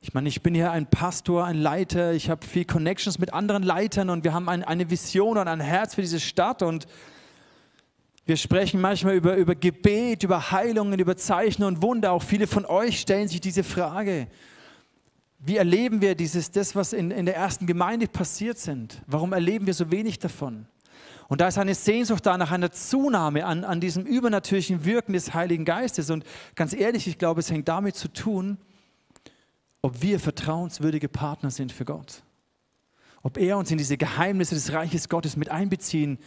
Ich 0.00 0.14
meine, 0.14 0.28
ich 0.28 0.42
bin 0.42 0.54
hier 0.54 0.72
ein 0.72 0.86
Pastor, 0.86 1.44
ein 1.44 1.58
Leiter, 1.58 2.12
ich 2.12 2.28
habe 2.28 2.44
viel 2.44 2.64
Connections 2.64 3.18
mit 3.18 3.32
anderen 3.32 3.62
Leitern 3.62 4.10
und 4.10 4.24
wir 4.24 4.32
haben 4.32 4.48
ein, 4.48 4.64
eine 4.64 4.90
Vision 4.90 5.38
und 5.38 5.46
ein 5.46 5.60
Herz 5.60 5.94
für 5.94 6.00
diese 6.00 6.18
Stadt 6.18 6.62
und 6.62 6.86
wir 8.24 8.36
sprechen 8.36 8.80
manchmal 8.80 9.14
über, 9.14 9.36
über 9.36 9.54
Gebet, 9.54 10.22
über 10.22 10.50
Heilungen, 10.50 10.98
über 10.98 11.16
Zeichen 11.16 11.64
und 11.64 11.82
Wunder. 11.82 12.12
Auch 12.12 12.22
viele 12.22 12.46
von 12.46 12.64
euch 12.64 13.00
stellen 13.00 13.28
sich 13.28 13.40
diese 13.40 13.64
Frage. 13.64 14.28
Wie 15.44 15.56
erleben 15.56 16.00
wir 16.00 16.14
dieses, 16.14 16.52
das, 16.52 16.76
was 16.76 16.92
in, 16.92 17.10
in 17.10 17.26
der 17.26 17.34
ersten 17.34 17.66
Gemeinde 17.66 18.06
passiert 18.06 18.58
sind? 18.58 19.02
Warum 19.08 19.32
erleben 19.32 19.66
wir 19.66 19.74
so 19.74 19.90
wenig 19.90 20.20
davon? 20.20 20.66
Und 21.28 21.40
da 21.40 21.48
ist 21.48 21.58
eine 21.58 21.74
Sehnsucht 21.74 22.26
da 22.26 22.38
nach 22.38 22.52
einer 22.52 22.70
Zunahme 22.70 23.44
an, 23.44 23.64
an 23.64 23.80
diesem 23.80 24.06
übernatürlichen 24.06 24.84
Wirken 24.84 25.14
des 25.14 25.34
Heiligen 25.34 25.64
Geistes. 25.64 26.10
Und 26.10 26.24
ganz 26.54 26.72
ehrlich, 26.72 27.08
ich 27.08 27.18
glaube, 27.18 27.40
es 27.40 27.50
hängt 27.50 27.66
damit 27.66 27.96
zu 27.96 28.06
tun, 28.08 28.56
ob 29.80 30.00
wir 30.00 30.20
vertrauenswürdige 30.20 31.08
Partner 31.08 31.50
sind 31.50 31.72
für 31.72 31.84
Gott. 31.84 32.22
Ob 33.22 33.36
er 33.36 33.58
uns 33.58 33.70
in 33.72 33.78
diese 33.78 33.96
Geheimnisse 33.96 34.54
des 34.54 34.72
Reiches 34.72 35.08
Gottes 35.08 35.36
mit 35.36 35.48
einbeziehen 35.48 36.18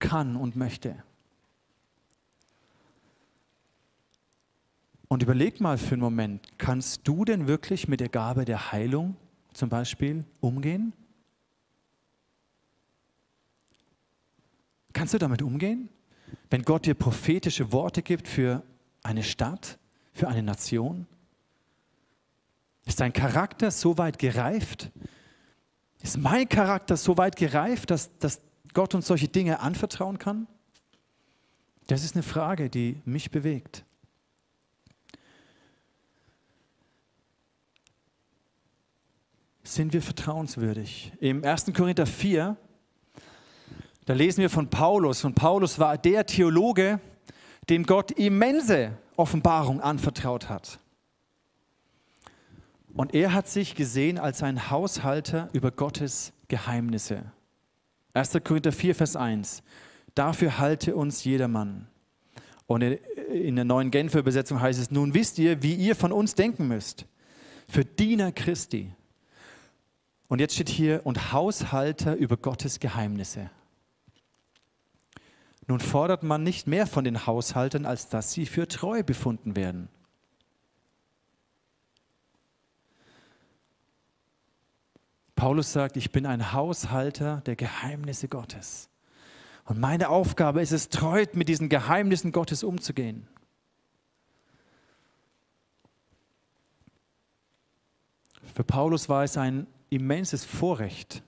kann 0.00 0.34
und 0.34 0.56
möchte. 0.56 0.96
Und 5.08 5.22
überleg 5.22 5.60
mal 5.60 5.78
für 5.78 5.94
einen 5.94 6.02
Moment, 6.02 6.46
kannst 6.58 7.08
du 7.08 7.24
denn 7.24 7.48
wirklich 7.48 7.88
mit 7.88 8.00
der 8.00 8.10
Gabe 8.10 8.44
der 8.44 8.72
Heilung 8.72 9.16
zum 9.54 9.70
Beispiel 9.70 10.24
umgehen? 10.40 10.92
Kannst 14.92 15.14
du 15.14 15.18
damit 15.18 15.40
umgehen? 15.40 15.88
Wenn 16.50 16.62
Gott 16.62 16.84
dir 16.84 16.94
prophetische 16.94 17.72
Worte 17.72 18.02
gibt 18.02 18.28
für 18.28 18.62
eine 19.02 19.22
Stadt, 19.22 19.78
für 20.12 20.28
eine 20.28 20.42
Nation? 20.42 21.06
Ist 22.84 23.00
dein 23.00 23.12
Charakter 23.14 23.70
so 23.70 23.96
weit 23.96 24.18
gereift? 24.18 24.90
Ist 26.02 26.18
mein 26.18 26.48
Charakter 26.48 26.96
so 26.96 27.16
weit 27.16 27.36
gereift, 27.36 27.90
dass, 27.90 28.16
dass 28.18 28.40
Gott 28.74 28.94
uns 28.94 29.06
solche 29.06 29.28
Dinge 29.28 29.60
anvertrauen 29.60 30.18
kann? 30.18 30.46
Das 31.86 32.04
ist 32.04 32.14
eine 32.14 32.22
Frage, 32.22 32.68
die 32.68 33.00
mich 33.06 33.30
bewegt. 33.30 33.84
Sind 39.74 39.92
wir 39.92 40.02
vertrauenswürdig. 40.02 41.12
Im 41.20 41.44
1. 41.44 41.72
Korinther 41.74 42.06
4, 42.06 42.56
da 44.06 44.14
lesen 44.14 44.40
wir 44.40 44.50
von 44.50 44.70
Paulus. 44.70 45.24
Und 45.24 45.34
Paulus 45.34 45.78
war 45.78 45.98
der 45.98 46.26
Theologe, 46.26 47.00
dem 47.68 47.84
Gott 47.84 48.10
immense 48.12 48.96
Offenbarung 49.16 49.80
anvertraut 49.80 50.48
hat. 50.48 50.78
Und 52.94 53.14
er 53.14 53.32
hat 53.34 53.48
sich 53.48 53.74
gesehen 53.74 54.18
als 54.18 54.42
ein 54.42 54.70
Haushalter 54.70 55.50
über 55.52 55.70
Gottes 55.70 56.32
Geheimnisse. 56.48 57.30
1. 58.14 58.38
Korinther 58.42 58.72
4, 58.72 58.94
Vers 58.94 59.16
1. 59.16 59.62
Dafür 60.14 60.58
halte 60.58 60.96
uns 60.96 61.22
jedermann. 61.24 61.86
Und 62.66 62.82
in 62.82 63.56
der 63.56 63.64
neuen 63.64 63.90
Genfer 63.90 64.18
Übersetzung 64.18 64.60
heißt 64.60 64.80
es, 64.80 64.90
nun 64.90 65.14
wisst 65.14 65.38
ihr, 65.38 65.62
wie 65.62 65.74
ihr 65.74 65.94
von 65.94 66.10
uns 66.10 66.34
denken 66.34 66.68
müsst. 66.68 67.06
Für 67.68 67.84
Diener 67.84 68.32
Christi. 68.32 68.92
Und 70.28 70.40
jetzt 70.40 70.54
steht 70.54 70.68
hier, 70.68 71.04
und 71.04 71.32
Haushalter 71.32 72.14
über 72.14 72.36
Gottes 72.36 72.80
Geheimnisse. 72.80 73.50
Nun 75.66 75.80
fordert 75.80 76.22
man 76.22 76.42
nicht 76.42 76.66
mehr 76.66 76.86
von 76.86 77.04
den 77.04 77.26
Haushaltern, 77.26 77.86
als 77.86 78.08
dass 78.08 78.32
sie 78.32 78.46
für 78.46 78.68
treu 78.68 79.02
befunden 79.02 79.56
werden. 79.56 79.88
Paulus 85.34 85.72
sagt, 85.72 85.96
ich 85.96 86.10
bin 86.10 86.26
ein 86.26 86.52
Haushalter 86.52 87.42
der 87.46 87.54
Geheimnisse 87.54 88.28
Gottes. 88.28 88.88
Und 89.64 89.78
meine 89.78 90.08
Aufgabe 90.08 90.62
ist 90.62 90.72
es, 90.72 90.88
treu 90.88 91.26
mit 91.34 91.48
diesen 91.48 91.68
Geheimnissen 91.68 92.32
Gottes 92.32 92.64
umzugehen. 92.64 93.28
Für 98.54 98.64
Paulus 98.64 99.08
war 99.08 99.22
es 99.22 99.36
ein 99.36 99.66
immenses 99.90 100.44
Vorrecht, 100.44 101.22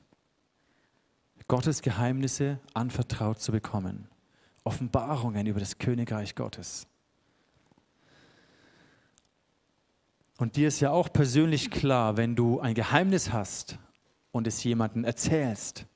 Gottes 1.50 1.82
Geheimnisse 1.82 2.60
anvertraut 2.74 3.40
zu 3.40 3.50
bekommen. 3.50 4.06
Offenbarungen 4.62 5.48
über 5.48 5.58
das 5.58 5.78
Königreich 5.78 6.36
Gottes. 6.36 6.86
Und 10.38 10.54
dir 10.54 10.68
ist 10.68 10.78
ja 10.78 10.92
auch 10.92 11.12
persönlich 11.12 11.72
klar, 11.72 12.16
wenn 12.16 12.36
du 12.36 12.60
ein 12.60 12.74
Geheimnis 12.74 13.32
hast 13.32 13.78
und 14.30 14.46
es 14.46 14.62
jemandem 14.62 15.02
erzählst, 15.02 15.86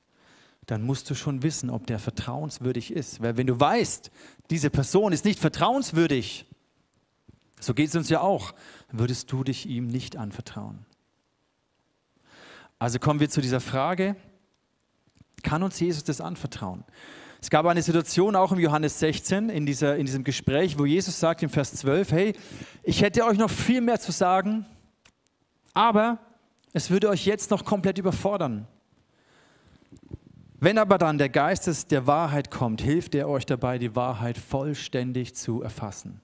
dann 0.65 0.81
musst 0.81 1.09
du 1.09 1.15
schon 1.15 1.41
wissen, 1.41 1.69
ob 1.69 1.87
der 1.87 1.99
vertrauenswürdig 1.99 2.91
ist. 2.91 3.21
Weil 3.21 3.37
wenn 3.37 3.47
du 3.47 3.57
weißt, 3.57 4.11
diese 4.49 4.69
Person 4.69 5.13
ist 5.13 5.23
nicht 5.23 5.39
vertrauenswürdig, 5.39 6.45
so 7.61 7.73
geht 7.73 7.87
es 7.87 7.95
uns 7.95 8.09
ja 8.09 8.19
auch, 8.19 8.53
würdest 8.91 9.31
du 9.31 9.45
dich 9.45 9.67
ihm 9.67 9.87
nicht 9.87 10.17
anvertrauen. 10.17 10.85
Also 12.79 12.99
kommen 12.99 13.19
wir 13.19 13.29
zu 13.29 13.41
dieser 13.41 13.61
Frage, 13.61 14.15
kann 15.43 15.63
uns 15.63 15.79
Jesus 15.79 16.03
das 16.03 16.21
anvertrauen? 16.21 16.83
Es 17.41 17.49
gab 17.49 17.65
eine 17.67 17.81
Situation 17.81 18.35
auch 18.35 18.51
im 18.51 18.59
Johannes 18.59 18.99
16 18.99 19.49
in, 19.49 19.65
dieser, 19.65 19.97
in 19.97 20.05
diesem 20.05 20.23
Gespräch, 20.23 20.79
wo 20.79 20.85
Jesus 20.85 21.19
sagt 21.19 21.43
im 21.43 21.49
Vers 21.49 21.73
12, 21.75 22.11
hey, 22.11 22.33
ich 22.83 23.01
hätte 23.01 23.23
euch 23.23 23.37
noch 23.37 23.51
viel 23.51 23.81
mehr 23.81 23.99
zu 23.99 24.11
sagen, 24.11 24.65
aber 25.73 26.17
es 26.73 26.89
würde 26.89 27.09
euch 27.09 27.25
jetzt 27.25 27.51
noch 27.51 27.63
komplett 27.63 27.97
überfordern. 27.97 28.67
Wenn 30.59 30.77
aber 30.79 30.97
dann 30.97 31.17
der 31.17 31.29
Geist 31.29 31.91
der 31.91 32.07
Wahrheit 32.07 32.49
kommt, 32.49 32.81
hilft 32.81 33.13
er 33.13 33.29
euch 33.29 33.45
dabei, 33.45 33.77
die 33.77 33.95
Wahrheit 33.95 34.37
vollständig 34.37 35.35
zu 35.35 35.61
erfassen. 35.61 36.21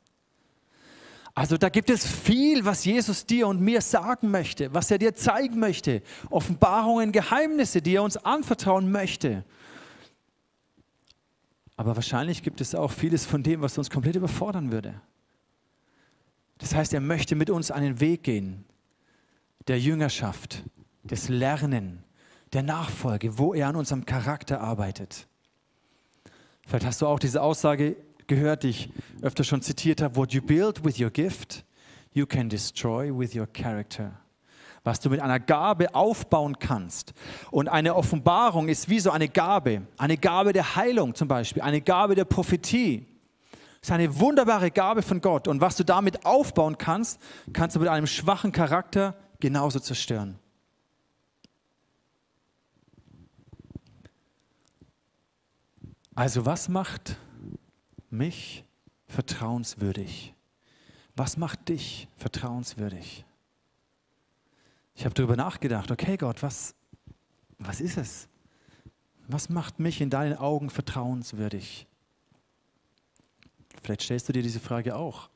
Also 1.33 1.57
da 1.57 1.69
gibt 1.69 1.89
es 1.89 2.05
viel, 2.05 2.65
was 2.65 2.83
Jesus 2.83 3.25
dir 3.25 3.47
und 3.47 3.61
mir 3.61 3.81
sagen 3.81 4.31
möchte, 4.31 4.73
was 4.73 4.91
er 4.91 4.97
dir 4.97 5.15
zeigen 5.15 5.59
möchte. 5.59 6.01
Offenbarungen, 6.29 7.11
Geheimnisse, 7.11 7.81
die 7.81 7.95
er 7.95 8.03
uns 8.03 8.17
anvertrauen 8.17 8.91
möchte. 8.91 9.45
Aber 11.77 11.95
wahrscheinlich 11.95 12.43
gibt 12.43 12.59
es 12.59 12.75
auch 12.75 12.91
vieles 12.91 13.25
von 13.25 13.43
dem, 13.43 13.61
was 13.61 13.77
uns 13.77 13.89
komplett 13.89 14.15
überfordern 14.15 14.71
würde. 14.71 15.01
Das 16.57 16.75
heißt, 16.75 16.93
er 16.93 17.01
möchte 17.01 17.35
mit 17.35 17.49
uns 17.49 17.71
einen 17.71 17.99
Weg 17.99 18.23
gehen, 18.23 18.65
der 19.67 19.79
Jüngerschaft, 19.79 20.63
des 21.03 21.29
Lernen, 21.29 22.03
der 22.53 22.61
Nachfolge, 22.61 23.37
wo 23.37 23.53
er 23.53 23.69
an 23.69 23.75
unserem 23.75 24.05
Charakter 24.05 24.61
arbeitet. 24.61 25.27
Vielleicht 26.67 26.85
hast 26.85 27.01
du 27.01 27.07
auch 27.07 27.19
diese 27.19 27.41
Aussage 27.41 27.95
gehört, 28.31 28.63
die 28.63 28.69
ich 28.69 28.89
öfter 29.21 29.43
schon 29.43 29.61
zitiert 29.61 30.01
habe, 30.01 30.15
what 30.15 30.31
you 30.31 30.41
build 30.41 30.85
with 30.85 31.01
your 31.01 31.09
gift, 31.09 31.65
you 32.13 32.25
can 32.25 32.47
destroy 32.47 33.11
with 33.11 33.35
your 33.35 33.45
character. 33.45 34.13
Was 34.85 35.01
du 35.01 35.09
mit 35.09 35.19
einer 35.19 35.39
Gabe 35.39 35.93
aufbauen 35.93 36.57
kannst. 36.57 37.13
Und 37.51 37.67
eine 37.67 37.93
Offenbarung 37.93 38.69
ist 38.69 38.87
wie 38.87 39.01
so 39.01 39.11
eine 39.11 39.27
Gabe. 39.27 39.81
Eine 39.97 40.17
Gabe 40.17 40.53
der 40.53 40.77
Heilung 40.77 41.13
zum 41.13 41.27
Beispiel, 41.27 41.61
eine 41.61 41.81
Gabe 41.81 42.15
der 42.15 42.23
Prophetie. 42.23 43.05
Das 43.81 43.89
ist 43.89 43.91
eine 43.91 44.17
wunderbare 44.17 44.71
Gabe 44.71 45.01
von 45.01 45.19
Gott. 45.19 45.49
Und 45.49 45.59
was 45.59 45.75
du 45.75 45.83
damit 45.83 46.25
aufbauen 46.25 46.77
kannst, 46.77 47.19
kannst 47.51 47.75
du 47.75 47.81
mit 47.81 47.89
einem 47.89 48.07
schwachen 48.07 48.53
Charakter 48.53 49.15
genauso 49.41 49.79
zerstören. 49.79 50.39
Also 56.15 56.45
was 56.45 56.69
macht 56.69 57.17
mich 58.11 58.63
vertrauenswürdig? 59.07 60.33
Was 61.15 61.37
macht 61.37 61.69
dich 61.69 62.07
vertrauenswürdig? 62.17 63.25
Ich 64.95 65.05
habe 65.05 65.13
darüber 65.13 65.35
nachgedacht, 65.35 65.91
okay 65.91 66.17
Gott, 66.17 66.43
was, 66.43 66.75
was 67.57 67.81
ist 67.81 67.97
es? 67.97 68.27
Was 69.27 69.49
macht 69.49 69.79
mich 69.79 70.01
in 70.01 70.09
deinen 70.09 70.37
Augen 70.37 70.69
vertrauenswürdig? 70.69 71.87
Vielleicht 73.81 74.03
stellst 74.03 74.29
du 74.29 74.33
dir 74.33 74.43
diese 74.43 74.59
Frage 74.59 74.95
auch. 74.95 75.29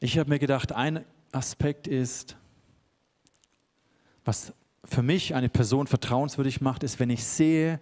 Ich 0.00 0.18
habe 0.18 0.30
mir 0.30 0.38
gedacht, 0.38 0.72
ein 0.72 1.04
Aspekt 1.32 1.86
ist, 1.86 2.36
was 4.24 4.52
für 4.84 5.02
mich 5.02 5.34
eine 5.34 5.48
Person 5.48 5.86
vertrauenswürdig 5.86 6.60
macht, 6.60 6.82
ist, 6.82 6.98
wenn 6.98 7.10
ich 7.10 7.24
sehe, 7.24 7.80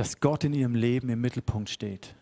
dass 0.00 0.18
Gott 0.18 0.44
in 0.44 0.54
ihrem 0.54 0.74
Leben 0.74 1.10
im 1.10 1.20
Mittelpunkt 1.20 1.68
steht. 1.68 2.14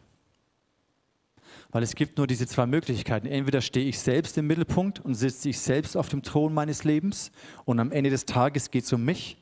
Weil 1.70 1.84
es 1.84 1.94
gibt 1.94 2.18
nur 2.18 2.26
diese 2.26 2.44
zwei 2.48 2.66
Möglichkeiten. 2.66 3.28
Entweder 3.28 3.60
stehe 3.60 3.88
ich 3.88 4.00
selbst 4.00 4.36
im 4.36 4.48
Mittelpunkt 4.48 4.98
und 4.98 5.14
sitze 5.14 5.50
ich 5.50 5.60
selbst 5.60 5.96
auf 5.96 6.08
dem 6.08 6.24
Thron 6.24 6.52
meines 6.52 6.82
Lebens 6.82 7.30
und 7.66 7.78
am 7.78 7.92
Ende 7.92 8.10
des 8.10 8.26
Tages 8.26 8.72
geht 8.72 8.82
es 8.82 8.92
um 8.92 9.04
mich. 9.04 9.36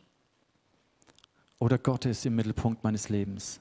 Oder 1.59 1.79
Gott 1.79 2.05
ist 2.05 2.27
im 2.27 2.37
Mittelpunkt 2.37 2.85
meines 2.85 3.09
Lebens. 3.09 3.59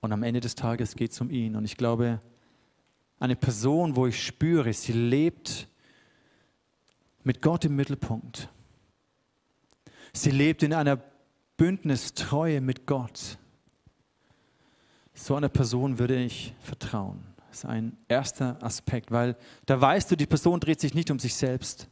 Und 0.00 0.10
am 0.10 0.24
Ende 0.24 0.40
des 0.40 0.56
Tages 0.56 0.96
geht 0.96 1.12
es 1.12 1.20
um 1.20 1.30
ihn. 1.30 1.54
Und 1.54 1.64
ich 1.64 1.76
glaube, 1.76 2.20
eine 3.20 3.36
Person, 3.36 3.94
wo 3.94 4.08
ich 4.08 4.20
spüre, 4.20 4.72
sie 4.72 4.94
lebt 4.94 5.68
mit 7.22 7.40
Gott 7.40 7.64
im 7.66 7.76
Mittelpunkt. 7.76 8.48
Sie 10.12 10.32
lebt 10.32 10.64
in 10.64 10.74
einer 10.74 11.00
Bündnistreue 11.56 12.60
mit 12.60 12.84
Gott. 12.84 13.38
So 15.22 15.36
einer 15.36 15.48
Person 15.48 16.00
würde 16.00 16.20
ich 16.20 16.52
vertrauen. 16.58 17.22
Das 17.48 17.58
ist 17.58 17.64
ein 17.64 17.96
erster 18.08 18.60
Aspekt, 18.60 19.12
weil 19.12 19.36
da 19.66 19.80
weißt 19.80 20.10
du, 20.10 20.16
die 20.16 20.26
Person 20.26 20.58
dreht 20.58 20.80
sich 20.80 20.94
nicht 20.94 21.12
um 21.12 21.20
sich 21.20 21.36
selbst 21.36 21.88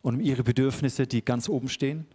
und 0.00 0.14
um 0.14 0.20
ihre 0.20 0.44
Bedürfnisse, 0.44 1.08
die 1.08 1.24
ganz 1.24 1.48
oben 1.48 1.68
stehen, 1.68 2.06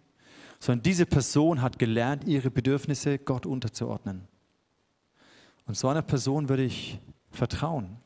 sondern 0.58 0.84
diese 0.84 1.04
Person 1.04 1.60
hat 1.60 1.78
gelernt, 1.78 2.24
ihre 2.24 2.50
Bedürfnisse 2.50 3.18
Gott 3.18 3.44
unterzuordnen. 3.44 4.26
Und 5.66 5.76
so 5.76 5.86
einer 5.88 6.00
Person 6.00 6.48
würde 6.48 6.64
ich 6.64 6.98
vertrauen. 7.30 7.98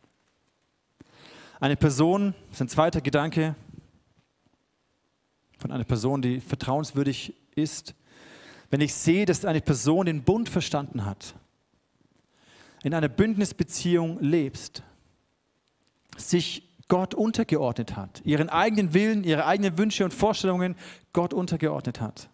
Eine 1.60 1.76
Person, 1.76 2.34
das 2.48 2.56
ist 2.56 2.62
ein 2.62 2.68
zweiter 2.68 3.00
Gedanke 3.02 3.54
von 5.58 5.70
einer 5.70 5.84
Person, 5.84 6.22
die 6.22 6.40
vertrauenswürdig 6.40 7.36
ist, 7.54 7.94
wenn 8.68 8.80
ich 8.80 8.94
sehe, 8.94 9.26
dass 9.26 9.44
eine 9.44 9.60
Person 9.60 10.06
den 10.06 10.24
Bund 10.24 10.48
verstanden 10.48 11.04
hat, 11.04 11.36
in 12.82 12.94
einer 12.94 13.08
Bündnisbeziehung 13.08 14.20
lebst, 14.20 14.82
sich 16.16 16.68
Gott 16.88 17.14
untergeordnet 17.14 17.96
hat, 17.96 18.20
ihren 18.24 18.48
eigenen 18.48 18.92
Willen, 18.92 19.24
ihre 19.24 19.46
eigenen 19.46 19.78
Wünsche 19.78 20.04
und 20.04 20.12
Vorstellungen 20.12 20.76
Gott 21.12 21.32
untergeordnet 21.32 22.00
hat. 22.00 22.28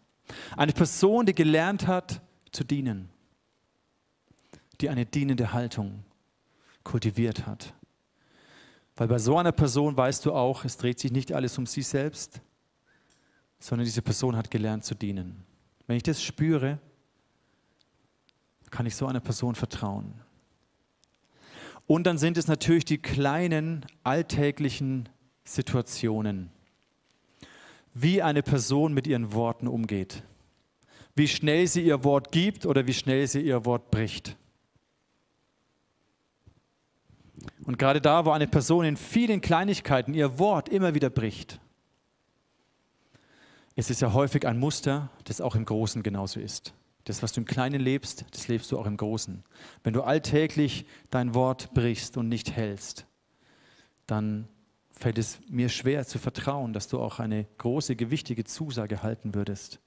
Eine 0.56 0.72
Person, 0.72 1.26
die 1.26 1.34
gelernt 1.34 1.86
hat 1.86 2.20
zu 2.50 2.64
dienen, 2.64 3.08
die 4.80 4.88
eine 4.88 5.06
dienende 5.06 5.52
Haltung 5.52 6.04
kultiviert 6.82 7.46
hat. 7.46 7.74
Weil 8.96 9.08
bei 9.08 9.18
so 9.18 9.38
einer 9.38 9.52
Person 9.52 9.96
weißt 9.96 10.26
du 10.26 10.32
auch, 10.32 10.64
es 10.64 10.76
dreht 10.76 10.98
sich 10.98 11.12
nicht 11.12 11.32
alles 11.32 11.56
um 11.56 11.66
sie 11.66 11.82
selbst, 11.82 12.40
sondern 13.60 13.84
diese 13.84 14.02
Person 14.02 14.36
hat 14.36 14.50
gelernt 14.50 14.84
zu 14.84 14.94
dienen. 14.94 15.44
Wenn 15.86 15.96
ich 15.96 16.02
das 16.02 16.22
spüre, 16.22 16.78
kann 18.70 18.86
ich 18.86 18.96
so 18.96 19.06
einer 19.06 19.20
Person 19.20 19.54
vertrauen. 19.54 20.14
Und 21.88 22.06
dann 22.06 22.18
sind 22.18 22.36
es 22.36 22.46
natürlich 22.46 22.84
die 22.84 22.98
kleinen 22.98 23.86
alltäglichen 24.04 25.08
Situationen, 25.42 26.50
wie 27.94 28.20
eine 28.20 28.42
Person 28.42 28.92
mit 28.92 29.06
ihren 29.06 29.32
Worten 29.32 29.66
umgeht, 29.66 30.22
wie 31.16 31.26
schnell 31.26 31.66
sie 31.66 31.80
ihr 31.80 32.04
Wort 32.04 32.30
gibt 32.30 32.66
oder 32.66 32.86
wie 32.86 32.92
schnell 32.92 33.26
sie 33.26 33.40
ihr 33.40 33.64
Wort 33.64 33.90
bricht. 33.90 34.36
Und 37.64 37.78
gerade 37.78 38.02
da, 38.02 38.26
wo 38.26 38.32
eine 38.32 38.48
Person 38.48 38.84
in 38.84 38.98
vielen 38.98 39.40
Kleinigkeiten 39.40 40.12
ihr 40.12 40.38
Wort 40.38 40.68
immer 40.68 40.94
wieder 40.94 41.08
bricht, 41.08 41.58
ist 43.76 43.90
es 43.90 44.00
ja 44.00 44.12
häufig 44.12 44.46
ein 44.46 44.58
Muster, 44.58 45.08
das 45.24 45.40
auch 45.40 45.54
im 45.54 45.64
Großen 45.64 46.02
genauso 46.02 46.38
ist. 46.38 46.74
Das, 47.08 47.22
was 47.22 47.32
du 47.32 47.40
im 47.40 47.46
Kleinen 47.46 47.80
lebst, 47.80 48.26
das 48.32 48.48
lebst 48.48 48.70
du 48.70 48.78
auch 48.78 48.84
im 48.84 48.98
Großen. 48.98 49.42
Wenn 49.82 49.94
du 49.94 50.02
alltäglich 50.02 50.84
dein 51.08 51.34
Wort 51.34 51.72
brichst 51.72 52.18
und 52.18 52.28
nicht 52.28 52.52
hältst, 52.52 53.06
dann 54.06 54.46
fällt 54.90 55.16
es 55.16 55.40
mir 55.48 55.70
schwer 55.70 56.06
zu 56.06 56.18
vertrauen, 56.18 56.74
dass 56.74 56.86
du 56.86 57.00
auch 57.00 57.18
eine 57.18 57.46
große, 57.56 57.96
gewichtige 57.96 58.44
Zusage 58.44 59.02
halten 59.02 59.34
würdest. 59.34 59.80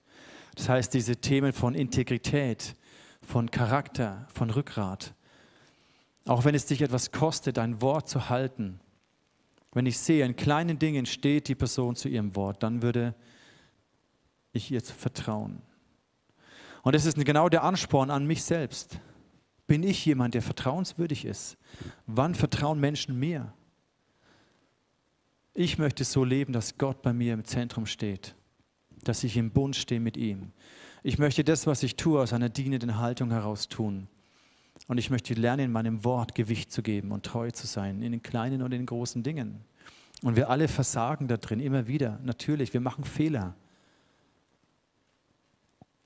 Das 0.56 0.68
heißt, 0.68 0.96
diese 0.96 1.18
Themen 1.18 1.54
von 1.54 1.76
Integrität, 1.76 2.74
von 3.22 3.52
Charakter, 3.52 4.26
von 4.34 4.50
Rückgrat, 4.50 5.14
auch 6.26 6.44
wenn 6.44 6.56
es 6.56 6.66
dich 6.66 6.82
etwas 6.82 7.12
kostet, 7.12 7.58
dein 7.58 7.84
Wort 7.84 8.10
zu 8.10 8.30
halten, 8.30 8.80
wenn 9.74 9.86
ich 9.86 10.00
sehe, 10.00 10.26
in 10.26 10.36
kleinen 10.36 10.80
Dingen 10.80 11.06
steht 11.06 11.50
die 11.50 11.56
Person 11.56 11.96
zu 11.96 12.10
ihrem 12.10 12.36
Wort, 12.36 12.64
dann 12.64 12.82
würde 12.82 13.14
ich 14.54 14.72
ihr 14.72 14.82
vertrauen. 14.82 15.62
Und 16.84 16.96
das 16.96 17.06
ist 17.06 17.16
genau 17.24 17.50
der 17.50 17.64
Ansporn 17.64 18.10
an 18.10 18.26
mich 18.26 18.44
selbst. 18.44 19.00
Bin 19.68 19.84
ich 19.84 20.06
jemand, 20.06 20.34
der 20.34 20.42
vertrauenswürdig 20.42 21.26
ist? 21.26 21.58
Wann 22.06 22.36
vertrauen 22.36 22.80
Menschen 22.80 23.18
mir? 23.20 23.54
Ich 25.54 25.78
möchte 25.78 26.04
so 26.04 26.24
leben, 26.24 26.54
dass 26.54 26.78
Gott 26.78 27.02
bei 27.02 27.14
mir 27.14 27.34
im 27.34 27.46
Zentrum 27.46 27.86
steht, 27.86 28.36
dass 29.04 29.24
ich 29.24 29.38
im 29.38 29.52
Bund 29.52 29.76
stehe 29.76 30.00
mit 30.02 30.18
ihm. 30.18 30.52
Ich 31.04 31.18
möchte 31.18 31.44
das, 31.44 31.68
was 31.68 31.84
ich 31.84 31.96
tue, 31.96 32.22
aus 32.22 32.34
einer 32.34 32.50
dienenden 32.50 32.98
Haltung 32.98 33.32
heraus 33.32 33.68
tun. 33.68 34.08
Und 34.88 34.98
ich 34.98 35.10
möchte 35.10 35.34
lernen, 35.34 35.66
in 35.66 35.72
meinem 35.72 36.04
Wort 36.04 36.36
Gewicht 36.36 36.72
zu 36.72 36.82
geben 36.82 37.12
und 37.12 37.26
treu 37.26 37.52
zu 37.52 37.68
sein, 37.68 38.02
in 38.02 38.12
den 38.12 38.22
kleinen 38.22 38.62
und 38.62 38.72
in 38.74 38.82
den 38.82 38.86
großen 38.86 39.24
Dingen. 39.24 39.62
Und 40.24 40.36
wir 40.36 40.50
alle 40.50 40.68
versagen 40.68 41.28
da 41.28 41.38
drin 41.38 41.60
immer 41.60 41.88
wieder. 41.88 42.20
Natürlich, 42.24 42.74
wir 42.74 42.82
machen 42.82 43.04
Fehler. 43.04 43.56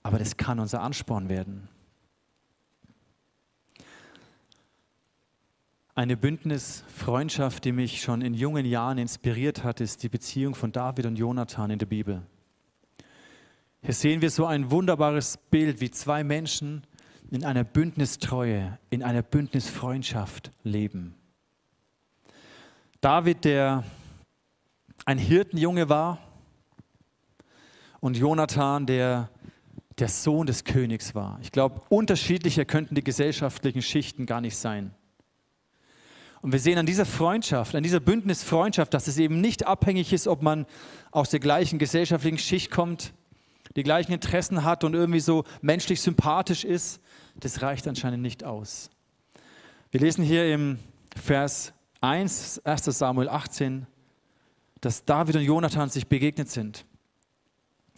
Aber 0.05 0.19
das 0.19 0.37
kann 0.37 0.59
unser 0.59 0.81
Ansporn 0.81 1.29
werden. 1.29 1.67
Eine 5.95 6.15
Bündnisfreundschaft, 6.15 7.65
die 7.65 7.71
mich 7.71 8.01
schon 8.01 8.21
in 8.21 8.35
jungen 8.35 8.67
Jahren 8.67 8.99
inspiriert 8.99 9.63
hat, 9.63 9.81
ist 9.81 10.03
die 10.03 10.09
Beziehung 10.09 10.53
von 10.53 10.71
David 10.71 11.07
und 11.07 11.15
Jonathan 11.15 11.71
in 11.71 11.79
der 11.79 11.87
Bibel. 11.87 12.21
Hier 13.81 13.95
sehen 13.95 14.21
wir 14.21 14.29
so 14.29 14.45
ein 14.45 14.69
wunderbares 14.69 15.39
Bild, 15.49 15.81
wie 15.81 15.89
zwei 15.89 16.23
Menschen 16.23 16.85
in 17.31 17.43
einer 17.43 17.63
Bündnistreue, 17.63 18.77
in 18.91 19.01
einer 19.01 19.23
Bündnisfreundschaft 19.23 20.51
leben. 20.63 21.15
David, 23.01 23.43
der 23.43 23.83
ein 25.03 25.17
Hirtenjunge 25.17 25.89
war, 25.89 26.19
und 28.01 28.17
Jonathan, 28.17 28.85
der 28.85 29.31
der 29.99 30.09
Sohn 30.09 30.45
des 30.45 30.63
Königs 30.63 31.15
war. 31.15 31.39
Ich 31.41 31.51
glaube, 31.51 31.81
unterschiedlicher 31.89 32.65
könnten 32.65 32.95
die 32.95 33.03
gesellschaftlichen 33.03 33.81
Schichten 33.81 34.25
gar 34.25 34.41
nicht 34.41 34.57
sein. 34.57 34.93
Und 36.41 36.51
wir 36.51 36.59
sehen 36.59 36.77
an 36.77 36.85
dieser 36.85 37.05
Freundschaft, 37.05 37.73
an 37.75 37.81
dieser 37.81 37.99
Bündnisfreundschaft, 37.99 38.93
dass 38.93 39.07
es 39.07 39.17
eben 39.17 39.41
nicht 39.41 39.65
abhängig 39.65 40.13
ist, 40.13 40.27
ob 40.27 40.41
man 40.41 40.65
aus 41.11 41.29
der 41.29 41.39
gleichen 41.39 41.79
gesellschaftlichen 41.79 42.37
Schicht 42.37 42.69
kommt, 42.69 43.13
die 43.75 43.83
gleichen 43.83 44.11
Interessen 44.11 44.63
hat 44.63 44.83
und 44.83 44.93
irgendwie 44.93 45.21
so 45.21 45.43
menschlich 45.61 46.01
sympathisch 46.01 46.63
ist. 46.63 47.01
Das 47.39 47.61
reicht 47.61 47.87
anscheinend 47.87 48.21
nicht 48.21 48.43
aus. 48.43 48.91
Wir 49.91 50.01
lesen 50.01 50.23
hier 50.23 50.53
im 50.53 50.77
Vers 51.15 51.73
1, 52.01 52.61
1 52.63 52.85
Samuel 52.85 53.29
18, 53.29 53.87
dass 54.81 55.03
David 55.05 55.37
und 55.37 55.41
Jonathan 55.41 55.89
sich 55.89 56.07
begegnet 56.07 56.49
sind 56.49 56.85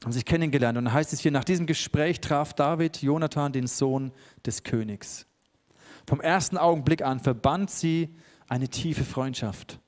haben 0.04 0.12
sich 0.12 0.26
kennengelernt. 0.26 0.78
Und 0.78 0.86
dann 0.86 0.94
heißt 0.94 1.14
es 1.14 1.20
hier, 1.20 1.32
nach 1.32 1.44
diesem 1.44 1.66
Gespräch 1.66 2.22
traf 2.22 2.54
David 2.54 3.02
Jonathan, 3.02 3.52
den 3.52 3.68
Sohn 3.68 4.12
des 4.46 4.64
Königs. 4.64 5.26
Vom 6.08 6.22
ersten 6.22 6.58
Augenblick 6.58 7.02
an 7.02 7.20
verband 7.20 7.70
sie 7.70 8.16
eine 8.48 8.70
tiefe 8.70 9.04
Freundschaft. 9.04 9.80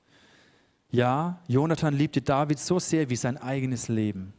Ja, 0.90 1.40
Jonathan 1.46 1.94
liebte 1.94 2.20
David 2.20 2.58
so 2.58 2.78
sehr 2.78 3.08
wie 3.10 3.16
sein 3.16 3.38
eigenes 3.38 3.88
Leben. 3.88 4.34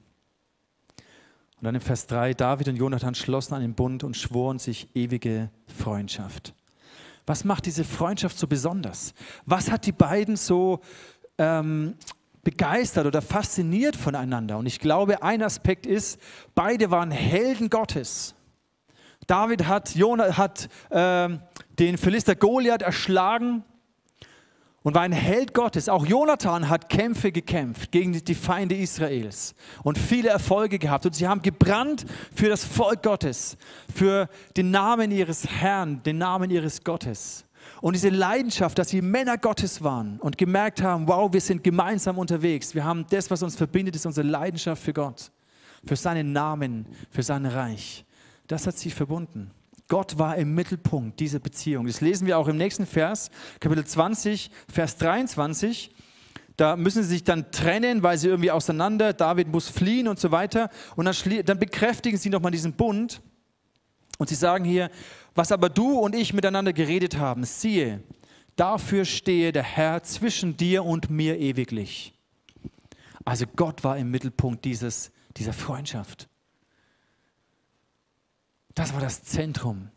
Und 1.57 1.65
dann 1.65 1.75
im 1.75 1.81
Vers 1.81 2.07
3, 2.07 2.33
David 2.33 2.67
und 2.67 2.75
Jonathan 2.75 3.15
schlossen 3.15 3.53
einen 3.53 3.73
Bund 3.73 4.03
und 4.03 4.17
schworen 4.17 4.59
sich 4.59 4.93
ewige 4.95 5.49
Freundschaft. 5.67 6.53
Was 7.25 7.43
macht 7.45 7.65
diese 7.67 7.83
Freundschaft 7.83 8.37
so 8.37 8.47
besonders? 8.47 9.13
Was 9.45 9.71
hat 9.71 9.85
die 9.85 9.91
beiden 9.91 10.35
so 10.35 10.81
ähm, 11.37 11.95
begeistert 12.43 13.05
oder 13.05 13.21
fasziniert 13.21 13.95
voneinander. 13.95 14.57
Und 14.57 14.65
ich 14.65 14.79
glaube, 14.79 15.23
ein 15.23 15.43
Aspekt 15.43 15.85
ist, 15.85 16.19
beide 16.55 16.91
waren 16.91 17.11
Helden 17.11 17.69
Gottes. 17.69 18.35
David 19.27 19.67
hat, 19.67 19.95
Jonah, 19.95 20.37
hat 20.37 20.67
äh, 20.89 21.29
den 21.77 21.97
Philister 21.97 22.35
Goliath 22.35 22.81
erschlagen 22.81 23.63
und 24.83 24.95
war 24.95 25.03
ein 25.03 25.11
Held 25.11 25.53
Gottes. 25.53 25.89
Auch 25.89 26.05
Jonathan 26.05 26.69
hat 26.69 26.89
Kämpfe 26.89 27.31
gekämpft 27.31 27.91
gegen 27.91 28.13
die 28.13 28.35
Feinde 28.35 28.75
Israels 28.75 29.53
und 29.83 29.97
viele 29.97 30.29
Erfolge 30.29 30.79
gehabt. 30.79 31.05
Und 31.05 31.13
sie 31.15 31.27
haben 31.27 31.41
gebrannt 31.41 32.05
für 32.33 32.49
das 32.49 32.65
Volk 32.65 33.03
Gottes, 33.03 33.57
für 33.93 34.27
den 34.57 34.71
Namen 34.71 35.11
ihres 35.11 35.47
Herrn, 35.47 36.01
den 36.03 36.17
Namen 36.17 36.49
ihres 36.49 36.83
Gottes. 36.83 37.45
Und 37.81 37.95
diese 37.95 38.09
Leidenschaft, 38.09 38.77
dass 38.77 38.89
sie 38.89 39.01
Männer 39.01 39.37
Gottes 39.39 39.83
waren 39.83 40.19
und 40.19 40.37
gemerkt 40.37 40.83
haben, 40.83 41.07
wow, 41.07 41.33
wir 41.33 41.41
sind 41.41 41.63
gemeinsam 41.63 42.19
unterwegs. 42.19 42.75
Wir 42.75 42.85
haben 42.85 43.05
das, 43.09 43.31
was 43.31 43.41
uns 43.41 43.55
verbindet, 43.55 43.95
ist 43.95 44.05
unsere 44.05 44.27
Leidenschaft 44.27 44.83
für 44.83 44.93
Gott, 44.93 45.31
für 45.83 45.95
seinen 45.95 46.31
Namen, 46.31 46.85
für 47.09 47.23
sein 47.23 47.45
Reich. 47.45 48.05
Das 48.47 48.67
hat 48.67 48.77
sie 48.77 48.91
verbunden. 48.91 49.49
Gott 49.87 50.17
war 50.19 50.37
im 50.37 50.53
Mittelpunkt 50.53 51.19
dieser 51.19 51.39
Beziehung. 51.39 51.87
Das 51.87 52.01
lesen 52.01 52.27
wir 52.27 52.37
auch 52.37 52.47
im 52.47 52.55
nächsten 52.55 52.85
Vers, 52.85 53.31
Kapitel 53.59 53.83
20, 53.83 54.51
Vers 54.71 54.97
23. 54.97 55.91
Da 56.55 56.75
müssen 56.75 57.01
sie 57.01 57.09
sich 57.09 57.23
dann 57.23 57.51
trennen, 57.51 58.03
weil 58.03 58.17
sie 58.17 58.27
irgendwie 58.27 58.51
auseinander, 58.51 59.13
David 59.13 59.47
muss 59.47 59.67
fliehen 59.69 60.07
und 60.07 60.19
so 60.19 60.31
weiter. 60.31 60.69
Und 60.95 61.05
dann, 61.05 61.15
dann 61.45 61.57
bekräftigen 61.57 62.19
sie 62.19 62.29
nochmal 62.29 62.51
diesen 62.51 62.73
Bund. 62.73 63.21
Und 64.17 64.29
sie 64.29 64.35
sagen 64.35 64.65
hier, 64.65 64.91
was 65.33 65.51
aber 65.51 65.69
du 65.69 65.97
und 65.99 66.15
ich 66.15 66.33
miteinander 66.33 66.73
geredet 66.73 67.17
haben, 67.17 67.43
siehe, 67.43 68.01
dafür 68.55 69.05
stehe 69.05 69.51
der 69.51 69.63
Herr 69.63 70.03
zwischen 70.03 70.57
dir 70.57 70.83
und 70.83 71.09
mir 71.09 71.39
ewiglich. 71.39 72.13
Also 73.23 73.45
Gott 73.55 73.83
war 73.83 73.97
im 73.97 74.11
Mittelpunkt 74.11 74.65
dieses, 74.65 75.11
dieser 75.37 75.53
Freundschaft. 75.53 76.27
Das 78.73 78.93
war 78.93 79.01
das 79.01 79.23
Zentrum. 79.23 79.89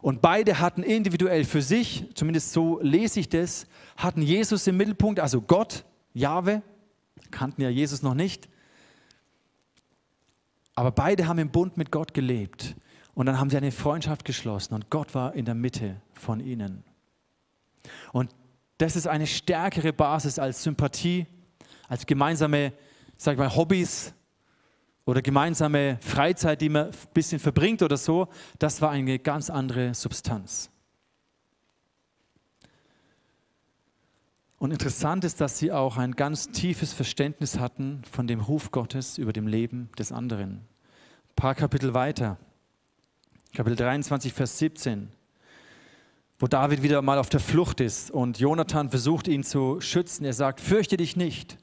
Und 0.00 0.20
beide 0.20 0.58
hatten 0.58 0.82
individuell 0.82 1.44
für 1.44 1.62
sich, 1.62 2.06
zumindest 2.14 2.52
so 2.52 2.80
lese 2.82 3.20
ich 3.20 3.28
das, 3.28 3.66
hatten 3.96 4.20
Jesus 4.20 4.66
im 4.66 4.76
Mittelpunkt, 4.76 5.20
also 5.20 5.40
Gott, 5.40 5.84
Jahwe, 6.12 6.62
kannten 7.30 7.62
ja 7.62 7.68
Jesus 7.68 8.02
noch 8.02 8.14
nicht. 8.14 8.48
Aber 10.74 10.90
beide 10.90 11.28
haben 11.28 11.38
im 11.38 11.50
Bund 11.50 11.76
mit 11.76 11.92
Gott 11.92 12.14
gelebt. 12.14 12.74
Und 13.14 13.26
dann 13.26 13.38
haben 13.38 13.50
sie 13.50 13.56
eine 13.56 13.72
Freundschaft 13.72 14.24
geschlossen 14.24 14.74
und 14.74 14.90
Gott 14.90 15.14
war 15.14 15.34
in 15.34 15.44
der 15.44 15.54
Mitte 15.54 16.00
von 16.14 16.40
ihnen. 16.40 16.82
Und 18.12 18.34
das 18.78 18.96
ist 18.96 19.06
eine 19.06 19.26
stärkere 19.26 19.92
Basis 19.92 20.38
als 20.38 20.62
Sympathie, 20.62 21.26
als 21.88 22.06
gemeinsame, 22.06 22.72
sag 23.16 23.32
ich 23.34 23.38
mal, 23.38 23.54
Hobbys 23.54 24.14
oder 25.04 25.20
gemeinsame 25.20 25.98
Freizeit, 26.00 26.60
die 26.60 26.68
man 26.68 26.86
ein 26.86 26.92
bisschen 27.12 27.38
verbringt 27.38 27.82
oder 27.82 27.96
so. 27.96 28.28
Das 28.58 28.80
war 28.80 28.90
eine 28.90 29.18
ganz 29.18 29.50
andere 29.50 29.94
Substanz. 29.94 30.70
Und 34.58 34.70
interessant 34.70 35.24
ist, 35.24 35.40
dass 35.40 35.58
sie 35.58 35.72
auch 35.72 35.96
ein 35.96 36.12
ganz 36.12 36.48
tiefes 36.50 36.92
Verständnis 36.92 37.58
hatten 37.58 38.00
von 38.10 38.28
dem 38.28 38.40
Ruf 38.40 38.70
Gottes 38.70 39.18
über 39.18 39.32
dem 39.32 39.48
Leben 39.48 39.90
des 39.98 40.12
anderen. 40.12 40.52
Ein 40.52 41.34
paar 41.34 41.56
Kapitel 41.56 41.94
weiter. 41.94 42.38
Kapitel 43.54 43.76
23, 43.76 44.32
Vers 44.32 44.58
17, 44.58 45.10
wo 46.38 46.46
David 46.46 46.82
wieder 46.82 47.02
mal 47.02 47.18
auf 47.18 47.28
der 47.28 47.38
Flucht 47.38 47.80
ist 47.80 48.10
und 48.10 48.38
Jonathan 48.38 48.88
versucht 48.88 49.28
ihn 49.28 49.44
zu 49.44 49.78
schützen. 49.82 50.24
Er 50.24 50.32
sagt, 50.32 50.58
fürchte 50.58 50.96
dich 50.96 51.16
nicht. 51.16 51.58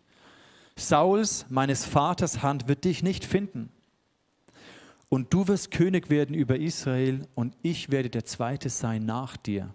Sauls, 0.75 1.47
meines 1.49 1.85
Vaters 1.85 2.43
Hand 2.43 2.67
wird 2.67 2.85
dich 2.85 3.01
nicht 3.01 3.25
finden. 3.25 3.71
Und 5.09 5.33
du 5.33 5.47
wirst 5.47 5.71
König 5.71 6.11
werden 6.11 6.35
über 6.35 6.59
Israel 6.59 7.27
und 7.33 7.57
ich 7.63 7.89
werde 7.89 8.11
der 8.11 8.23
Zweite 8.23 8.69
sein 8.69 9.07
nach 9.07 9.35
dir. 9.35 9.73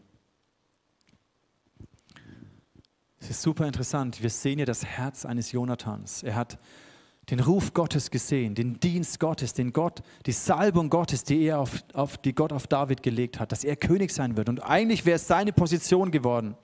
Es 3.19 3.29
ist 3.29 3.43
super 3.43 3.67
interessant. 3.67 4.23
Wir 4.23 4.31
sehen 4.31 4.59
hier 4.59 4.67
das 4.67 4.85
Herz 4.85 5.25
eines 5.25 5.51
Jonathans. 5.51 6.23
Er 6.23 6.37
hat 6.37 6.61
den 7.31 7.41
Ruf 7.41 7.73
Gottes 7.73 8.11
gesehen, 8.11 8.55
den 8.55 8.79
Dienst 8.81 9.19
Gottes, 9.19 9.55
den 9.55 9.73
Gott, 9.73 10.03
die 10.27 10.33
Salbung 10.33 10.91
Gottes, 10.91 11.25
die, 11.25 11.45
er 11.45 11.61
auf, 11.61 11.83
auf, 11.95 12.19
die 12.19 12.35
Gott 12.35 12.53
auf 12.53 12.67
David 12.67 13.03
gelegt 13.03 13.41
hat, 13.41 13.53
dass 13.53 13.65
er 13.65 13.77
König 13.77 14.13
sein 14.13 14.37
wird. 14.37 14.49
Und 14.49 14.61
eigentlich 14.61 15.07
wäre 15.07 15.17
es 15.17 15.27
seine 15.27 15.53
Position 15.53 16.11
geworden. 16.11 16.57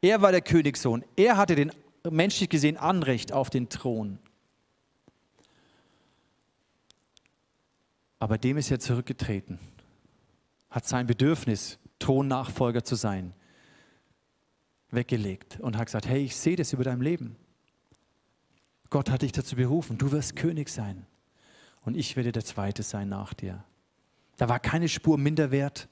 Er 0.00 0.20
war 0.22 0.32
der 0.32 0.40
Königssohn. 0.40 1.04
Er 1.16 1.36
hatte 1.36 1.54
den 1.54 1.70
menschlich 2.08 2.48
gesehen 2.48 2.76
Anrecht 2.76 3.32
auf 3.32 3.50
den 3.50 3.68
Thron. 3.68 4.18
Aber 8.18 8.38
dem 8.38 8.56
ist 8.56 8.70
er 8.70 8.80
zurückgetreten, 8.80 9.60
hat 10.70 10.86
sein 10.86 11.06
Bedürfnis, 11.06 11.78
Thronnachfolger 12.00 12.82
zu 12.82 12.96
sein, 12.96 13.32
weggelegt 14.90 15.60
und 15.60 15.76
hat 15.76 15.86
gesagt, 15.86 16.08
hey, 16.08 16.24
ich 16.24 16.36
sehe 16.36 16.56
das 16.56 16.72
über 16.72 16.82
dein 16.82 17.00
Leben. 17.00 17.36
Gott 18.90 19.10
hat 19.10 19.22
dich 19.22 19.32
dazu 19.32 19.56
berufen, 19.56 19.98
du 19.98 20.12
wirst 20.12 20.36
König 20.36 20.68
sein 20.68 21.06
und 21.84 21.96
ich 21.96 22.16
werde 22.16 22.32
der 22.32 22.44
Zweite 22.44 22.82
sein 22.82 23.08
nach 23.08 23.34
dir. 23.34 23.62
Da 24.36 24.48
war 24.48 24.60
keine 24.60 24.88
Spur 24.88 25.18
Minderwert, 25.18 25.88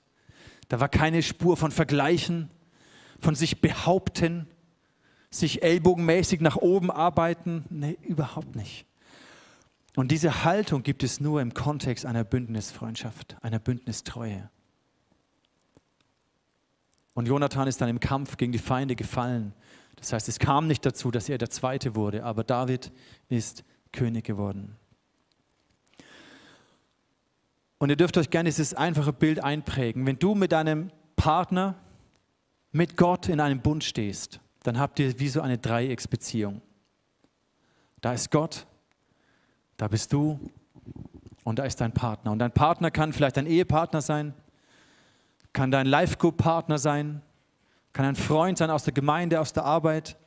da 0.69 0.81
war 0.81 0.89
keine 0.89 1.23
Spur 1.23 1.57
von 1.57 1.71
Vergleichen, 1.71 2.51
von 3.19 3.35
sich 3.35 3.61
behaupten, 3.61 4.49
sich 5.31 5.63
ellbogenmäßig 5.63 6.41
nach 6.41 6.57
oben 6.57 6.91
arbeiten. 6.91 7.65
Nee, 7.69 7.99
überhaupt 8.03 8.57
nicht. 8.57 8.87
Und 9.95 10.11
diese 10.11 10.45
Haltung 10.45 10.83
gibt 10.83 11.03
es 11.03 11.21
nur 11.21 11.41
im 11.41 11.55
Kontext 11.55 12.05
einer 12.05 12.25
Bündnisfreundschaft, 12.25 13.37
einer 13.43 13.59
Bündnistreue. 13.59 14.51
Und 17.15 17.27
Jonathan 17.27 17.67
ist 17.67 17.81
dann 17.81 17.89
im 17.89 18.01
Kampf 18.01 18.37
gegen 18.37 18.53
die 18.53 18.59
Feinde 18.59 18.95
gefallen 18.95 19.55
das 19.97 20.13
heißt, 20.13 20.29
es 20.29 20.39
kam 20.39 20.67
nicht 20.67 20.85
dazu, 20.87 21.11
dass 21.11 21.29
er 21.29 21.39
der 21.39 21.51
Zweite 21.51 21.95
wurde, 21.95 22.25
aber 22.25 22.45
David 22.45 22.93
ist 23.29 23.65
König 23.93 24.25
geworden. 24.25 24.77
Und 27.79 27.91
ihr 27.91 27.97
dürft 27.97 28.17
euch 28.17 28.31
gerne 28.31 28.49
dieses 28.49 28.75
einfache 28.75 29.13
Bild 29.13 29.43
einprägen. 29.43 30.07
Wenn 30.07 30.19
du 30.19 30.35
mit 30.35 30.53
deinem 30.53 30.91
Partner, 31.17 31.75
mit 32.73 32.97
Gott 32.97 33.29
in 33.29 33.41
einem 33.41 33.61
Bund 33.61 33.85
stehst, 33.85 34.41
dann 34.63 34.79
habt 34.79 34.99
ihr 34.99 35.19
wie 35.19 35.29
so 35.29 35.41
eine 35.41 35.59
Dreiecksbeziehung. 35.59 36.63
Da 38.01 38.13
ist 38.13 38.31
Gott, 38.31 38.67
da 39.77 39.89
bist 39.89 40.13
du 40.13 40.39
und 41.45 41.59
da 41.59 41.65
ist 41.65 41.81
dein 41.81 41.93
Partner. 41.93 42.33
Und 42.33 42.39
dein 42.39 42.53
Partner 42.53 42.91
kann 42.91 43.13
vielleicht 43.13 43.37
dein 43.37 43.47
Ehepartner 43.47 44.01
sein, 44.01 44.35
kann 45.53 45.71
dein 45.71 45.87
Life-Group-Partner 45.87 46.79
sein, 46.79 47.23
kann 47.97 48.05
ein 48.05 48.15
Freund 48.15 48.59
sein 48.59 48.69
aus 48.69 48.85
der 48.85 48.93
Gemeinde, 48.93 49.41
aus 49.41 49.55
der 49.55 49.65
Arbeit, 49.65 50.19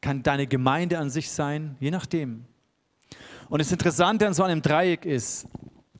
kann 0.00 0.22
deine 0.22 0.46
Gemeinde 0.46 1.00
an 1.00 1.10
sich 1.10 1.32
sein, 1.32 1.76
je 1.80 1.90
nachdem. 1.90 2.44
Und 3.48 3.58
das 3.58 3.72
Interessante 3.72 4.24
an 4.24 4.34
so 4.34 4.44
einem 4.44 4.62
Dreieck 4.62 5.04
ist, 5.04 5.48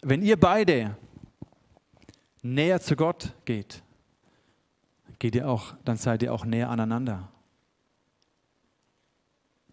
wenn 0.03 0.23
ihr 0.23 0.39
beide 0.39 0.97
näher 2.41 2.81
zu 2.81 2.95
Gott 2.95 3.35
geht, 3.47 3.83
geht 5.19 5.35
ihr 5.35 5.49
auch, 5.49 5.75
dann 5.85 5.97
seid 5.97 6.23
ihr 6.23 6.33
auch 6.33 6.45
näher 6.45 6.71
aneinander. 6.71 7.33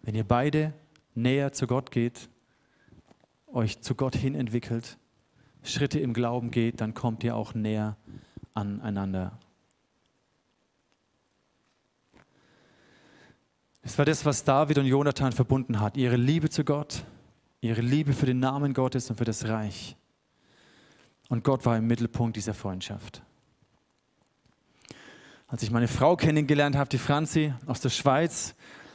Wenn 0.02 0.16
ihr 0.16 0.26
beide 0.26 0.74
näher 1.14 1.52
zu 1.52 1.68
Gott 1.68 1.92
geht, 1.92 2.28
euch 3.46 3.80
zu 3.82 3.94
Gott 3.94 4.16
hin 4.16 4.34
entwickelt, 4.34 4.98
Schritte 5.62 6.00
im 6.00 6.12
Glauben 6.12 6.50
geht, 6.50 6.80
dann 6.80 6.92
kommt 6.92 7.22
ihr 7.22 7.36
auch 7.36 7.54
näher 7.54 7.96
aneinander. 8.52 9.38
Es 13.86 13.98
war 13.98 14.06
das, 14.06 14.24
was 14.24 14.44
David 14.44 14.78
und 14.78 14.86
Jonathan 14.86 15.32
verbunden 15.32 15.78
hat. 15.78 15.98
Ihre 15.98 16.16
Liebe 16.16 16.48
zu 16.48 16.64
Gott, 16.64 17.04
ihre 17.60 17.82
Liebe 17.82 18.14
für 18.14 18.24
den 18.24 18.38
Namen 18.38 18.72
Gottes 18.72 19.10
und 19.10 19.16
für 19.16 19.26
das 19.26 19.46
Reich. 19.46 19.94
Und 21.28 21.44
Gott 21.44 21.66
war 21.66 21.76
im 21.76 21.86
Mittelpunkt 21.86 22.34
dieser 22.36 22.54
Freundschaft. 22.54 23.22
Als 25.48 25.62
ich 25.62 25.70
meine 25.70 25.86
Frau 25.86 26.16
kennengelernt 26.16 26.76
habe, 26.76 26.88
die 26.88 26.98
Franzi 26.98 27.52
aus 27.66 27.80
der 27.80 27.90
Schweiz, 27.90 28.54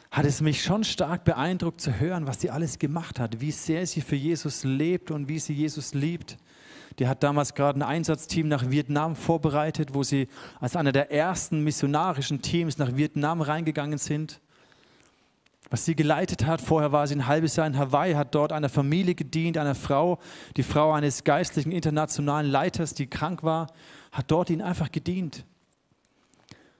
hat 0.10 0.26
es 0.26 0.42
mich 0.42 0.64
schon 0.64 0.84
stark 0.84 1.24
beeindruckt 1.24 1.82
zu 1.82 2.00
hören, 2.00 2.26
was 2.26 2.42
sie 2.42 2.50
alles 2.50 2.80
gemacht 2.80 3.20
hat, 3.20 3.42
wie 3.42 3.52
sehr 3.52 3.86
sie 3.86 4.02
für 4.02 4.16
Jesus 4.16 4.64
lebt 4.64 5.12
und 5.12 5.30
wie 5.30 5.38
sie 5.38 5.54
Jesus 5.54 5.94
liebt. 5.94 6.38
Die 6.98 7.08
hat 7.08 7.22
damals 7.22 7.54
gerade 7.54 7.78
ein 7.78 7.84
Einsatzteam 7.84 8.48
nach 8.48 8.72
Vietnam 8.72 9.16
vorbereitet, 9.16 9.94
wo 9.94 10.02
sie 10.02 10.28
als 10.60 10.76
einer 10.76 10.92
der 10.92 11.12
ersten 11.12 11.64
missionarischen 11.64 12.42
Teams 12.42 12.80
nach 12.80 12.96
Vietnam 12.98 13.42
reingegangen 13.42 14.00
sind 14.00 14.42
was 15.70 15.86
sie 15.86 15.96
geleitet 15.96 16.46
hat. 16.46 16.62
Vorher 16.62 16.92
war 16.92 17.08
sie 17.08 17.16
ein 17.16 17.28
halbes 17.28 17.56
Jahr 17.56 17.68
in 17.68 17.78
Hawaii, 17.78 18.14
hat 18.14 18.34
dort 18.36 18.52
einer 18.52 18.70
Familie 18.70 19.16
gedient, 19.16 19.58
einer 19.58 19.76
Frau, 19.76 20.20
die 20.58 20.64
Frau 20.64 20.92
eines 20.92 21.24
geistlichen 21.24 21.72
internationalen 21.72 22.50
Leiters, 22.50 22.94
die 22.94 23.08
krank 23.08 23.44
war, 23.44 23.68
hat 24.12 24.32
dort 24.32 24.50
ihnen 24.50 24.62
einfach 24.62 24.92
gedient. 24.92 25.46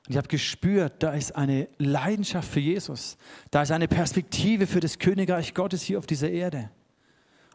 Und 0.06 0.14
ich 0.14 0.18
habe 0.18 0.28
gespürt, 0.28 1.04
da 1.04 1.12
ist 1.12 1.36
eine 1.36 1.68
Leidenschaft 1.78 2.50
für 2.50 2.60
Jesus. 2.60 3.18
Da 3.52 3.62
ist 3.62 3.72
eine 3.72 3.88
Perspektive 3.88 4.66
für 4.66 4.80
das 4.80 4.98
Königreich 4.98 5.54
Gottes 5.54 5.84
hier 5.84 6.00
auf 6.00 6.08
dieser 6.08 6.32
Erde. 6.32 6.72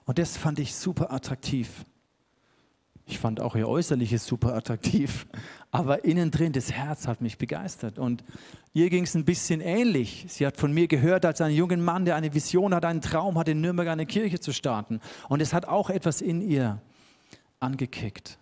Und 0.05 0.19
das 0.19 0.37
fand 0.37 0.59
ich 0.61 0.75
super 0.75 1.13
attraktiv. 1.13 1.85
Ich 3.07 3.19
fand 3.19 3.41
auch 3.41 3.55
ihr 3.55 3.69
Äußerliches 3.69 4.25
super 4.25 4.55
attraktiv, 4.55 5.27
aber 5.71 6.05
innen 6.05 6.31
drin, 6.31 6.53
das 6.53 6.73
Herz 6.73 7.07
hat 7.07 7.21
mich 7.21 7.37
begeistert. 7.37 7.99
Und 7.99 8.25
ihr 8.73 8.89
ging 8.89 9.05
es 9.05 9.15
ein 9.15 9.27
bisschen 9.27 9.61
ähnlich. 9.61 10.25
Sie 10.29 10.47
hat 10.47 10.57
von 10.57 10.73
mir 10.73 10.89
gehört 10.89 11.27
als 11.27 11.41
einen 11.41 11.55
jungen 11.55 11.85
Mann, 11.85 12.07
der 12.07 12.17
eine 12.17 12.33
Vision 12.33 12.75
hat, 12.75 12.85
einen 12.85 13.03
Traum 13.03 13.39
hat, 13.39 13.49
in 13.49 13.61
Nürnberg 13.61 13.89
eine 13.89 14.07
Kirche 14.07 14.41
zu 14.41 14.53
starten. 14.53 15.01
Und 15.29 15.43
es 15.43 15.53
hat 15.53 15.67
auch 15.67 15.91
etwas 15.91 16.23
in 16.23 16.41
ihr 16.41 16.81
angekickt. 17.61 18.39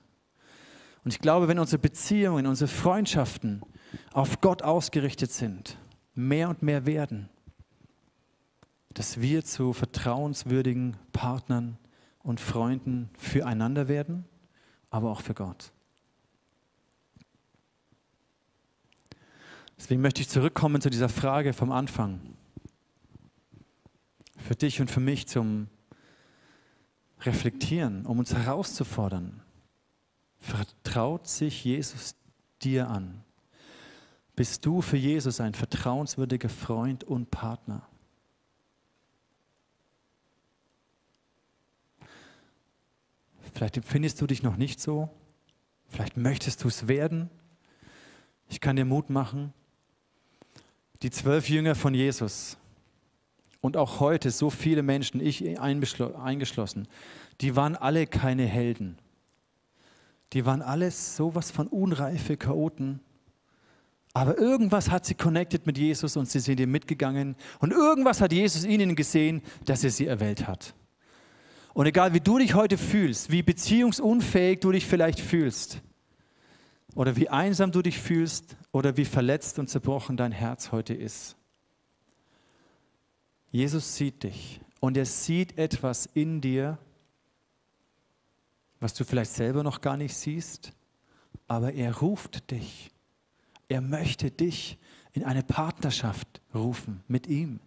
Und 1.04 1.12
ich 1.12 1.20
glaube, 1.20 1.48
wenn 1.48 1.58
unsere 1.58 1.80
Beziehungen, 1.80 2.46
unsere 2.46 2.68
Freundschaften 2.68 3.62
auf 4.12 4.40
Gott 4.40 4.62
ausgerichtet 4.62 5.32
sind, 5.32 5.76
mehr 6.14 6.48
und 6.48 6.62
mehr 6.62 6.86
werden, 6.86 7.28
dass 8.94 9.20
wir 9.20 9.44
zu 9.44 9.72
vertrauenswürdigen 9.72 10.96
Partnern 11.12 11.78
und 12.22 12.38
Freunden 12.38 13.10
füreinander 13.18 13.88
werden 13.88 14.26
aber 14.92 15.10
auch 15.10 15.22
für 15.22 15.34
Gott. 15.34 15.72
Deswegen 19.78 20.02
möchte 20.02 20.20
ich 20.20 20.28
zurückkommen 20.28 20.80
zu 20.80 20.90
dieser 20.90 21.08
Frage 21.08 21.54
vom 21.54 21.72
Anfang. 21.72 22.20
Für 24.36 24.54
dich 24.54 24.80
und 24.80 24.90
für 24.90 25.00
mich 25.00 25.26
zum 25.26 25.66
Reflektieren, 27.22 28.06
um 28.06 28.18
uns 28.18 28.34
herauszufordern. 28.34 29.40
Vertraut 30.38 31.26
sich 31.26 31.64
Jesus 31.64 32.14
dir 32.62 32.88
an? 32.88 33.24
Bist 34.36 34.66
du 34.66 34.82
für 34.82 34.96
Jesus 34.96 35.40
ein 35.40 35.54
vertrauenswürdiger 35.54 36.48
Freund 36.48 37.02
und 37.02 37.30
Partner? 37.30 37.88
Vielleicht 43.52 43.76
empfindest 43.76 44.20
du 44.20 44.26
dich 44.26 44.42
noch 44.42 44.56
nicht 44.56 44.80
so. 44.80 45.10
Vielleicht 45.88 46.16
möchtest 46.16 46.64
du 46.64 46.68
es 46.68 46.88
werden. 46.88 47.30
Ich 48.48 48.60
kann 48.60 48.76
dir 48.76 48.84
Mut 48.84 49.10
machen. 49.10 49.52
Die 51.02 51.10
zwölf 51.10 51.48
Jünger 51.48 51.74
von 51.74 51.94
Jesus 51.94 52.56
und 53.60 53.76
auch 53.76 54.00
heute 54.00 54.30
so 54.30 54.50
viele 54.50 54.82
Menschen, 54.82 55.20
ich 55.20 55.58
eingeschlossen, 55.58 56.88
die 57.40 57.56
waren 57.56 57.76
alle 57.76 58.06
keine 58.06 58.44
Helden. 58.44 58.98
Die 60.32 60.46
waren 60.46 60.62
alles 60.62 61.16
sowas 61.16 61.50
von 61.50 61.66
unreife 61.66 62.36
Chaoten. 62.36 63.00
Aber 64.14 64.38
irgendwas 64.38 64.90
hat 64.90 65.06
sie 65.06 65.14
connected 65.14 65.66
mit 65.66 65.78
Jesus 65.78 66.16
und 66.16 66.28
sie 66.28 66.40
sind 66.40 66.60
ihr 66.60 66.66
mitgegangen. 66.66 67.36
Und 67.60 67.72
irgendwas 67.72 68.20
hat 68.20 68.32
Jesus 68.32 68.64
ihnen 68.64 68.94
gesehen, 68.94 69.42
dass 69.64 69.84
er 69.84 69.90
sie 69.90 70.06
erwählt 70.06 70.46
hat. 70.46 70.74
Und 71.74 71.86
egal 71.86 72.12
wie 72.12 72.20
du 72.20 72.38
dich 72.38 72.54
heute 72.54 72.76
fühlst, 72.76 73.30
wie 73.30 73.42
beziehungsunfähig 73.42 74.60
du 74.60 74.72
dich 74.72 74.86
vielleicht 74.86 75.20
fühlst, 75.20 75.80
oder 76.94 77.16
wie 77.16 77.30
einsam 77.30 77.72
du 77.72 77.80
dich 77.80 77.98
fühlst, 77.98 78.56
oder 78.72 78.96
wie 78.96 79.04
verletzt 79.04 79.58
und 79.58 79.68
zerbrochen 79.68 80.16
dein 80.16 80.32
Herz 80.32 80.72
heute 80.72 80.94
ist, 80.94 81.36
Jesus 83.50 83.96
sieht 83.96 84.22
dich 84.22 84.60
und 84.80 84.96
er 84.96 85.06
sieht 85.06 85.58
etwas 85.58 86.06
in 86.14 86.40
dir, 86.40 86.78
was 88.80 88.94
du 88.94 89.04
vielleicht 89.04 89.30
selber 89.30 89.62
noch 89.62 89.80
gar 89.80 89.96
nicht 89.96 90.14
siehst, 90.14 90.72
aber 91.46 91.72
er 91.74 91.98
ruft 91.98 92.50
dich. 92.50 92.90
Er 93.68 93.80
möchte 93.80 94.30
dich 94.30 94.78
in 95.12 95.24
eine 95.24 95.42
Partnerschaft 95.42 96.40
rufen 96.54 97.04
mit 97.08 97.26
ihm. 97.26 97.60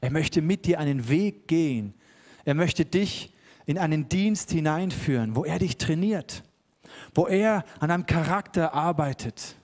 Er 0.00 0.10
möchte 0.10 0.40
mit 0.40 0.66
dir 0.66 0.78
einen 0.78 1.08
Weg 1.08 1.48
gehen, 1.48 1.94
er 2.44 2.54
möchte 2.54 2.84
dich 2.84 3.32
in 3.66 3.78
einen 3.78 4.08
Dienst 4.08 4.50
hineinführen, 4.50 5.36
wo 5.36 5.44
er 5.44 5.58
dich 5.58 5.78
trainiert, 5.78 6.42
wo 7.14 7.26
er 7.26 7.64
an 7.80 7.90
einem 7.90 8.06
Charakter 8.06 8.74
arbeitet 8.74 9.56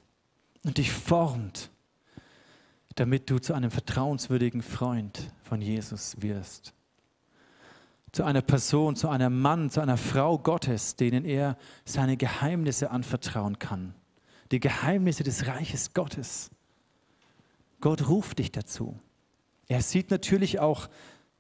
und 0.65 0.79
dich 0.79 0.93
formt, 0.93 1.71
damit 2.95 3.31
du 3.31 3.39
zu 3.39 3.55
einem 3.55 3.71
vertrauenswürdigen 3.71 4.63
Freund 4.63 5.33
von 5.43 5.61
Jesus 5.61 6.17
wirst. 6.21 6.75
Zu 8.13 8.25
einer 8.25 8.43
Person, 8.43 8.97
zu 8.97 9.09
einem 9.09 9.41
Mann, 9.41 9.71
zu 9.71 9.81
einer 9.81 9.99
Frau 9.99 10.39
Gottes, 10.39 10.97
denen 10.97 11.25
er 11.25 11.59
seine 11.85 12.17
Geheimnisse 12.17 12.91
anvertrauen 12.91 13.59
kann. 13.59 13.95
Die 14.51 14.61
Geheimnisse 14.61 15.25
des 15.25 15.47
Reiches 15.47 15.93
Gottes. 15.93 16.51
Gott 17.81 18.09
ruft 18.09 18.39
dich 18.39 18.51
dazu. 18.51 18.99
Er 19.69 19.83
sieht 19.83 20.11
natürlich 20.11 20.59
auch 20.59 20.89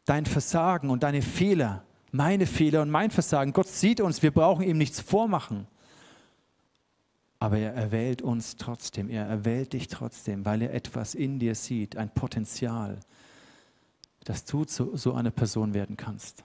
dein 0.08 0.24
Versagen 0.24 0.90
und 0.90 1.02
deine 1.02 1.20
Fehler, 1.20 1.84
meine 2.12 2.46
Fehler 2.46 2.82
und 2.82 2.90
mein 2.90 3.10
Versagen. 3.10 3.52
Gott 3.52 3.68
sieht 3.68 4.00
uns, 4.00 4.22
wir 4.22 4.30
brauchen 4.30 4.64
ihm 4.64 4.78
nichts 4.78 5.00
vormachen. 5.00 5.66
Aber 7.38 7.58
er 7.58 7.74
erwählt 7.74 8.22
uns 8.22 8.56
trotzdem, 8.56 9.10
er 9.10 9.26
erwählt 9.26 9.74
dich 9.74 9.86
trotzdem, 9.88 10.44
weil 10.44 10.62
er 10.62 10.74
etwas 10.74 11.14
in 11.14 11.38
dir 11.38 11.54
sieht, 11.54 11.96
ein 11.96 12.12
Potenzial, 12.12 12.98
dass 14.24 14.44
du 14.44 14.64
zu 14.64 14.96
so 14.96 15.12
einer 15.12 15.30
Person 15.30 15.74
werden 15.74 15.96
kannst. 15.96 16.42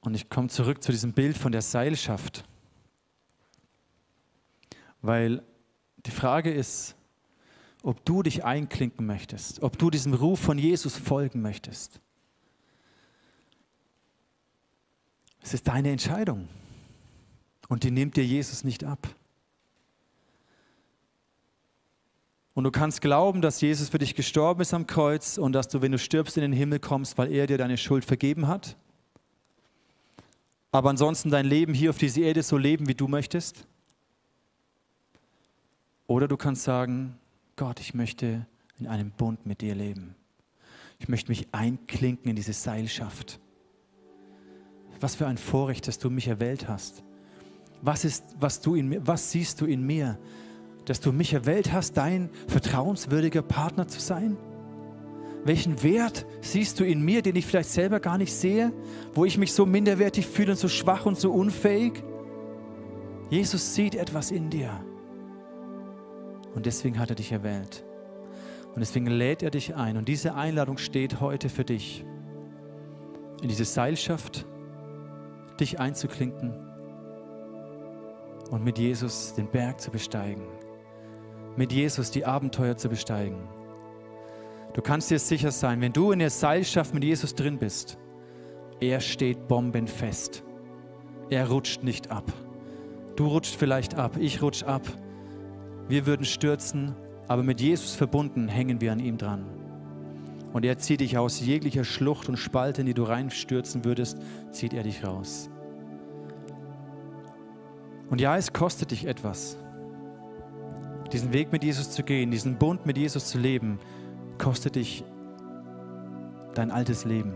Und 0.00 0.14
ich 0.14 0.28
komme 0.28 0.48
zurück 0.48 0.82
zu 0.82 0.92
diesem 0.92 1.12
Bild 1.12 1.38
von 1.38 1.52
der 1.52 1.62
Seilschaft, 1.62 2.44
weil 5.00 5.42
die 6.04 6.10
Frage 6.10 6.52
ist, 6.52 6.95
ob 7.86 8.04
du 8.04 8.24
dich 8.24 8.44
einklinken 8.44 9.06
möchtest, 9.06 9.62
ob 9.62 9.78
du 9.78 9.90
diesem 9.90 10.12
Ruf 10.12 10.40
von 10.40 10.58
Jesus 10.58 10.96
folgen 10.96 11.40
möchtest. 11.40 12.00
Es 15.40 15.54
ist 15.54 15.68
deine 15.68 15.92
Entscheidung 15.92 16.48
und 17.68 17.84
die 17.84 17.92
nimmt 17.92 18.16
dir 18.16 18.24
Jesus 18.24 18.64
nicht 18.64 18.82
ab. 18.82 19.08
Und 22.54 22.64
du 22.64 22.72
kannst 22.72 23.02
glauben, 23.02 23.40
dass 23.40 23.60
Jesus 23.60 23.90
für 23.90 23.98
dich 23.98 24.16
gestorben 24.16 24.62
ist 24.62 24.74
am 24.74 24.88
Kreuz 24.88 25.38
und 25.38 25.52
dass 25.52 25.68
du, 25.68 25.80
wenn 25.80 25.92
du 25.92 25.98
stirbst, 25.98 26.36
in 26.36 26.40
den 26.40 26.52
Himmel 26.52 26.80
kommst, 26.80 27.16
weil 27.18 27.30
er 27.30 27.46
dir 27.46 27.58
deine 27.58 27.76
Schuld 27.76 28.04
vergeben 28.04 28.48
hat. 28.48 28.76
Aber 30.72 30.90
ansonsten 30.90 31.30
dein 31.30 31.46
Leben 31.46 31.72
hier 31.72 31.90
auf 31.90 31.98
dieser 31.98 32.22
Erde 32.22 32.42
so 32.42 32.56
leben, 32.56 32.88
wie 32.88 32.94
du 32.94 33.06
möchtest. 33.06 33.64
Oder 36.08 36.26
du 36.26 36.36
kannst 36.36 36.64
sagen, 36.64 37.16
Gott, 37.56 37.80
ich 37.80 37.94
möchte 37.94 38.46
in 38.78 38.86
einem 38.86 39.10
Bund 39.10 39.46
mit 39.46 39.62
dir 39.62 39.74
leben. 39.74 40.14
Ich 40.98 41.08
möchte 41.08 41.30
mich 41.30 41.48
einklinken 41.52 42.28
in 42.28 42.36
diese 42.36 42.52
Seilschaft. 42.52 43.40
Was 45.00 45.14
für 45.14 45.26
ein 45.26 45.38
Vorrecht, 45.38 45.88
dass 45.88 45.98
du 45.98 46.10
mich 46.10 46.28
erwählt 46.28 46.68
hast. 46.68 47.02
Was, 47.80 48.04
ist, 48.04 48.24
was, 48.38 48.60
du 48.60 48.74
in 48.74 49.06
was 49.06 49.30
siehst 49.30 49.60
du 49.62 49.66
in 49.66 49.86
mir, 49.86 50.18
dass 50.84 51.00
du 51.00 51.12
mich 51.12 51.32
erwählt 51.32 51.72
hast, 51.72 51.96
dein 51.96 52.28
vertrauenswürdiger 52.46 53.42
Partner 53.42 53.88
zu 53.88 54.00
sein? 54.00 54.36
Welchen 55.44 55.82
Wert 55.82 56.26
siehst 56.42 56.78
du 56.78 56.84
in 56.84 57.02
mir, 57.02 57.22
den 57.22 57.36
ich 57.36 57.46
vielleicht 57.46 57.70
selber 57.70 58.00
gar 58.00 58.18
nicht 58.18 58.34
sehe, 58.34 58.72
wo 59.14 59.24
ich 59.24 59.38
mich 59.38 59.52
so 59.52 59.64
minderwertig 59.64 60.26
fühle 60.26 60.52
und 60.52 60.58
so 60.58 60.68
schwach 60.68 61.06
und 61.06 61.18
so 61.18 61.32
unfähig? 61.32 62.02
Jesus 63.30 63.74
sieht 63.74 63.94
etwas 63.94 64.30
in 64.30 64.50
dir. 64.50 64.84
Und 66.56 66.64
deswegen 66.64 66.98
hat 66.98 67.10
er 67.10 67.16
dich 67.16 67.30
erwählt. 67.32 67.84
Und 68.74 68.80
deswegen 68.80 69.06
lädt 69.06 69.42
er 69.42 69.50
dich 69.50 69.76
ein. 69.76 69.98
Und 69.98 70.08
diese 70.08 70.34
Einladung 70.34 70.78
steht 70.78 71.20
heute 71.20 71.50
für 71.50 71.64
dich. 71.64 72.04
In 73.42 73.48
diese 73.48 73.66
Seilschaft, 73.66 74.46
dich 75.60 75.78
einzuklinken 75.78 76.54
und 78.50 78.64
mit 78.64 78.78
Jesus 78.78 79.34
den 79.34 79.50
Berg 79.50 79.80
zu 79.80 79.90
besteigen. 79.90 80.46
Mit 81.56 81.72
Jesus 81.72 82.10
die 82.10 82.24
Abenteuer 82.24 82.76
zu 82.76 82.88
besteigen. 82.88 83.48
Du 84.72 84.80
kannst 84.80 85.10
dir 85.10 85.18
sicher 85.18 85.50
sein, 85.50 85.82
wenn 85.82 85.92
du 85.92 86.10
in 86.10 86.18
der 86.18 86.30
Seilschaft 86.30 86.94
mit 86.94 87.04
Jesus 87.04 87.34
drin 87.34 87.58
bist, 87.58 87.98
er 88.80 89.00
steht 89.00 89.46
bombenfest. 89.46 90.42
Er 91.28 91.48
rutscht 91.48 91.82
nicht 91.82 92.10
ab. 92.10 92.32
Du 93.16 93.26
rutschst 93.26 93.56
vielleicht 93.56 93.94
ab, 93.94 94.16
ich 94.18 94.40
rutsch 94.40 94.62
ab. 94.62 94.82
Wir 95.88 96.06
würden 96.06 96.26
stürzen, 96.26 96.94
aber 97.28 97.42
mit 97.42 97.60
Jesus 97.60 97.94
verbunden 97.94 98.48
hängen 98.48 98.80
wir 98.80 98.92
an 98.92 98.98
ihm 98.98 99.18
dran. 99.18 99.46
Und 100.52 100.64
er 100.64 100.78
zieht 100.78 101.00
dich 101.00 101.18
aus 101.18 101.40
jeglicher 101.40 101.84
Schlucht 101.84 102.28
und 102.28 102.36
Spalte, 102.36 102.80
in 102.80 102.86
die 102.86 102.94
du 102.94 103.04
reinstürzen 103.04 103.84
würdest, 103.84 104.18
zieht 104.50 104.72
er 104.72 104.82
dich 104.82 105.04
raus. 105.04 105.50
Und 108.08 108.20
ja, 108.20 108.36
es 108.36 108.52
kostet 108.52 108.90
dich 108.90 109.06
etwas. 109.06 109.58
Diesen 111.12 111.32
Weg 111.32 111.52
mit 111.52 111.62
Jesus 111.62 111.90
zu 111.90 112.02
gehen, 112.02 112.30
diesen 112.30 112.56
Bund 112.56 112.86
mit 112.86 112.96
Jesus 112.98 113.26
zu 113.26 113.38
leben, 113.38 113.78
kostet 114.38 114.76
dich 114.76 115.04
dein 116.54 116.70
altes 116.70 117.04
Leben. 117.04 117.34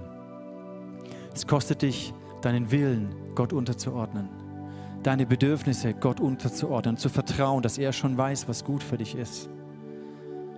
Es 1.35 1.47
kostet 1.47 1.83
dich 1.83 2.13
deinen 2.43 2.71
Willen, 2.71 3.15
Gott 3.35 3.53
unterzuordnen 3.53 4.40
deine 5.03 5.27
Bedürfnisse 5.27 5.95
Gott 5.95 6.21
unterzuordnen, 6.21 6.97
zu 6.97 7.09
vertrauen, 7.09 7.63
dass 7.63 7.79
er 7.79 7.93
schon 7.93 8.17
weiß, 8.17 8.49
was 8.49 8.65
gut 8.65 8.83
für 8.83 8.99
dich 8.99 9.15
ist. 9.15 9.49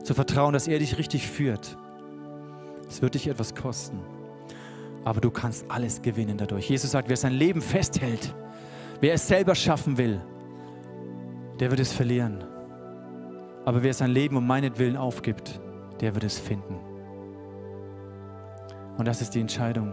Zu 0.03 0.15
vertrauen, 0.15 0.53
dass 0.53 0.69
er 0.69 0.79
dich 0.79 0.99
richtig 0.99 1.29
führt. 1.29 1.77
Es 2.89 3.03
wird 3.03 3.15
dich 3.15 3.29
etwas 3.29 3.55
kosten. 3.55 4.01
aber 5.05 5.21
du 5.21 5.31
kannst 5.31 5.65
alles 5.69 6.03
gewinnen 6.03 6.39
dadurch. 6.39 6.69
Jesus 6.69 6.91
sagt, 6.93 7.09
wer 7.09 7.17
sein 7.17 7.33
Leben 7.33 7.61
festhält, 7.61 8.35
wer 9.01 9.15
es 9.15 9.27
selber 9.27 9.55
schaffen 9.55 9.99
will, 9.99 10.21
der 11.59 11.71
wird 11.71 11.81
es 11.81 11.93
verlieren. 11.93 12.45
Aber 13.65 13.83
wer 13.83 13.95
sein 13.95 14.11
Leben 14.11 14.37
um 14.37 14.47
meinetwillen 14.47 14.97
aufgibt, 14.97 15.61
der 16.01 16.15
wird 16.15 16.25
es 16.25 16.39
finden. 16.39 16.77
Und 18.99 19.07
das 19.07 19.23
ist 19.23 19.35
die 19.35 19.41
Entscheidung, 19.41 19.93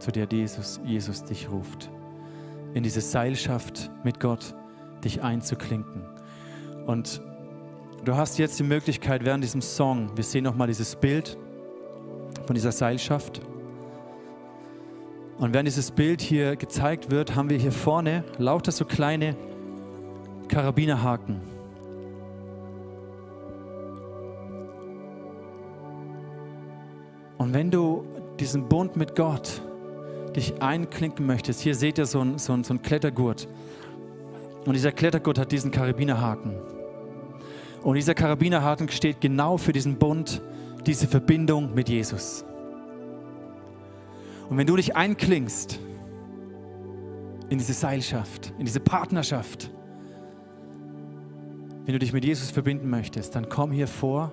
zu 0.00 0.10
der 0.10 0.26
Jesus, 0.30 0.80
Jesus 0.84 1.24
dich 1.24 1.50
ruft. 1.50 1.90
In 2.74 2.82
diese 2.82 3.00
Seilschaft 3.00 3.90
mit 4.02 4.18
Gott 4.20 4.54
dich 5.04 5.22
einzuklinken. 5.22 6.04
Und 6.86 7.20
du 8.04 8.16
hast 8.16 8.38
jetzt 8.38 8.58
die 8.58 8.64
Möglichkeit 8.64 9.24
während 9.24 9.44
diesem 9.44 9.60
Song, 9.60 10.10
wir 10.16 10.24
sehen 10.24 10.44
nochmal 10.44 10.68
dieses 10.68 10.96
Bild 10.96 11.36
von 12.46 12.54
dieser 12.54 12.72
Seilschaft. 12.72 13.40
Und 15.38 15.52
während 15.52 15.66
dieses 15.66 15.90
Bild 15.90 16.20
hier 16.20 16.56
gezeigt 16.56 17.10
wird, 17.10 17.34
haben 17.34 17.50
wir 17.50 17.58
hier 17.58 17.72
vorne 17.72 18.24
lauter 18.38 18.72
so 18.72 18.84
kleine 18.84 19.36
Karabinerhaken. 20.48 21.40
Und 27.38 27.54
wenn 27.54 27.70
du 27.70 28.06
diesen 28.38 28.68
Bund 28.68 28.96
mit 28.96 29.16
Gott 29.16 29.62
dich 30.36 30.62
einklinken 30.62 31.26
möchtest, 31.26 31.60
hier 31.60 31.74
seht 31.74 31.98
ihr 31.98 32.06
so 32.06 32.20
einen 32.20 32.38
so 32.38 32.60
so 32.62 32.74
ein 32.74 32.82
Klettergurt. 32.82 33.48
Und 34.64 34.74
dieser 34.74 34.92
Klettergurt 34.92 35.38
hat 35.38 35.52
diesen 35.52 35.70
Karabinerhaken. 35.70 36.54
Und 37.82 37.96
dieser 37.96 38.14
Karabinerhaken 38.14 38.88
steht 38.90 39.20
genau 39.20 39.56
für 39.56 39.72
diesen 39.72 39.96
Bund, 39.96 40.40
diese 40.86 41.08
Verbindung 41.08 41.74
mit 41.74 41.88
Jesus. 41.88 42.44
Und 44.48 44.56
wenn 44.56 44.66
du 44.66 44.76
dich 44.76 44.94
einklingst 44.94 45.80
in 47.48 47.58
diese 47.58 47.72
Seilschaft, 47.72 48.52
in 48.58 48.66
diese 48.66 48.80
Partnerschaft, 48.80 49.70
wenn 51.84 51.92
du 51.92 51.98
dich 51.98 52.12
mit 52.12 52.24
Jesus 52.24 52.50
verbinden 52.50 52.88
möchtest, 52.88 53.34
dann 53.34 53.48
komm 53.48 53.72
hier 53.72 53.88
vor 53.88 54.32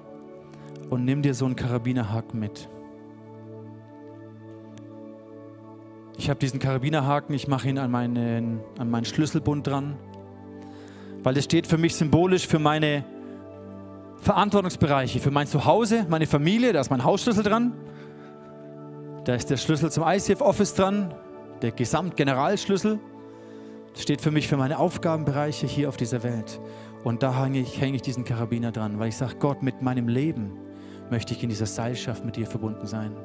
und 0.89 1.05
nimm 1.05 1.23
dir 1.23 1.33
so 1.33 1.45
einen 1.45 1.55
Karabinerhaken 1.55 2.39
mit. 2.39 2.69
Ich 6.19 6.29
habe 6.29 6.37
diesen 6.37 6.59
Karabinerhaken, 6.59 7.33
ich 7.33 7.47
mache 7.47 7.69
ihn 7.69 7.77
an 7.77 7.89
meinen, 7.89 8.59
an 8.77 8.89
meinen 8.89 9.05
Schlüsselbund 9.05 9.65
dran, 9.65 9.95
weil 11.23 11.37
es 11.37 11.45
steht 11.45 11.65
für 11.65 11.77
mich 11.77 11.95
symbolisch 11.95 12.45
für 12.45 12.59
meine 12.59 13.05
Verantwortungsbereiche, 14.17 15.21
für 15.21 15.31
mein 15.31 15.47
Zuhause, 15.47 16.05
meine 16.09 16.27
Familie, 16.27 16.73
da 16.73 16.81
ist 16.81 16.89
mein 16.89 17.05
Hausschlüssel 17.05 17.41
dran, 17.41 17.73
da 19.23 19.33
ist 19.33 19.49
der 19.49 19.55
Schlüssel 19.55 19.93
zum 19.93 20.03
ICF-Office 20.05 20.75
dran, 20.75 21.13
der 21.61 21.71
Gesamtgeneralschlüssel. 21.71 22.99
Das 23.93 24.03
steht 24.03 24.19
für 24.19 24.31
mich 24.31 24.49
für 24.49 24.57
meine 24.57 24.77
Aufgabenbereiche 24.77 25.67
hier 25.67 25.87
auf 25.87 25.95
dieser 25.95 26.21
Welt. 26.23 26.59
Und 27.05 27.23
da 27.23 27.41
hänge 27.41 27.59
ich, 27.59 27.79
hänge 27.79 27.95
ich 27.95 28.01
diesen 28.01 28.25
Karabiner 28.25 28.73
dran, 28.73 28.99
weil 28.99 29.07
ich 29.07 29.15
sage, 29.15 29.35
Gott, 29.39 29.63
mit 29.63 29.81
meinem 29.81 30.09
Leben 30.09 30.51
möchte 31.09 31.33
ich 31.33 31.41
in 31.43 31.49
dieser 31.49 31.65
Seilschaft 31.65 32.25
mit 32.25 32.35
dir 32.35 32.45
verbunden 32.45 32.87
sein. 32.87 33.15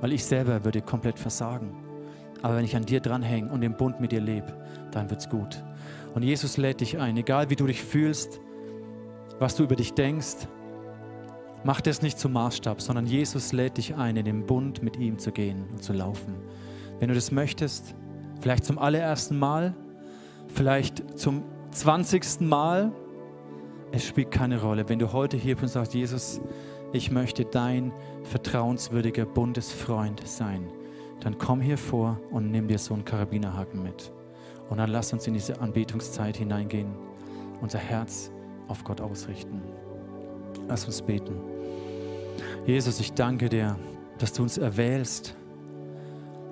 Weil 0.00 0.14
ich 0.14 0.24
selber 0.24 0.64
würde 0.64 0.80
komplett 0.80 1.18
versagen. 1.18 1.87
Aber 2.42 2.56
wenn 2.56 2.64
ich 2.64 2.76
an 2.76 2.84
dir 2.84 3.00
dranhänge 3.00 3.50
und 3.50 3.62
im 3.62 3.74
Bund 3.74 4.00
mit 4.00 4.12
dir 4.12 4.20
lebe, 4.20 4.52
dann 4.90 5.10
wird 5.10 5.20
es 5.20 5.28
gut. 5.28 5.62
Und 6.14 6.22
Jesus 6.22 6.56
lädt 6.56 6.80
dich 6.80 6.98
ein, 6.98 7.16
egal 7.16 7.50
wie 7.50 7.56
du 7.56 7.66
dich 7.66 7.82
fühlst, 7.82 8.40
was 9.38 9.56
du 9.56 9.64
über 9.64 9.76
dich 9.76 9.94
denkst, 9.94 10.48
mach 11.64 11.80
das 11.80 12.02
nicht 12.02 12.18
zum 12.18 12.32
Maßstab, 12.32 12.80
sondern 12.80 13.06
Jesus 13.06 13.52
lädt 13.52 13.76
dich 13.76 13.96
ein, 13.96 14.16
in 14.16 14.24
den 14.24 14.46
Bund 14.46 14.82
mit 14.82 14.96
ihm 14.96 15.18
zu 15.18 15.32
gehen 15.32 15.64
und 15.72 15.82
zu 15.82 15.92
laufen. 15.92 16.34
Wenn 16.98 17.08
du 17.08 17.14
das 17.14 17.30
möchtest, 17.30 17.94
vielleicht 18.40 18.64
zum 18.64 18.78
allerersten 18.78 19.38
Mal, 19.38 19.74
vielleicht 20.48 21.18
zum 21.18 21.44
20. 21.70 22.40
Mal, 22.40 22.92
es 23.92 24.04
spielt 24.04 24.30
keine 24.30 24.60
Rolle. 24.60 24.88
Wenn 24.88 24.98
du 24.98 25.12
heute 25.12 25.36
hier 25.36 25.54
bist 25.54 25.64
und 25.64 25.68
sagst, 25.68 25.94
Jesus, 25.94 26.40
ich 26.92 27.10
möchte 27.10 27.44
dein 27.44 27.92
vertrauenswürdiger 28.24 29.26
Bundesfreund 29.26 30.26
sein 30.26 30.68
dann 31.20 31.38
komm 31.38 31.60
hier 31.60 31.78
vor 31.78 32.20
und 32.30 32.50
nimm 32.50 32.68
dir 32.68 32.78
so 32.78 32.94
einen 32.94 33.04
Karabinerhaken 33.04 33.82
mit. 33.82 34.12
Und 34.70 34.78
dann 34.78 34.90
lass 34.90 35.12
uns 35.12 35.26
in 35.26 35.34
diese 35.34 35.60
Anbetungszeit 35.60 36.36
hineingehen, 36.36 36.94
unser 37.60 37.78
Herz 37.78 38.30
auf 38.68 38.84
Gott 38.84 39.00
ausrichten. 39.00 39.62
Lass 40.68 40.84
uns 40.84 41.02
beten. 41.02 41.40
Jesus, 42.66 43.00
ich 43.00 43.12
danke 43.14 43.48
dir, 43.48 43.76
dass 44.18 44.32
du 44.32 44.42
uns 44.42 44.58
erwählst, 44.58 45.36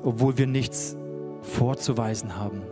obwohl 0.02 0.38
wir 0.38 0.46
nichts 0.46 0.96
vorzuweisen 1.42 2.36
haben. 2.36 2.62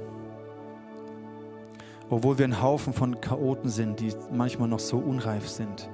Obwohl 2.10 2.38
wir 2.38 2.44
ein 2.44 2.60
Haufen 2.62 2.92
von 2.92 3.20
Chaoten 3.20 3.68
sind, 3.68 4.00
die 4.00 4.12
manchmal 4.32 4.68
noch 4.68 4.78
so 4.78 4.98
unreif 4.98 5.48
sind, 5.48 5.88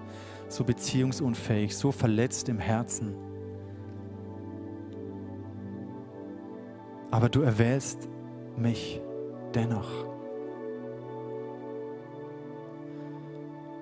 so 0.48 0.64
beziehungsunfähig, 0.64 1.76
so 1.76 1.92
verletzt 1.92 2.48
im 2.48 2.59
Herzen 2.59 3.14
aber 7.11 7.28
du 7.28 7.42
erwählst 7.42 8.08
mich 8.56 9.00
dennoch. 9.54 10.06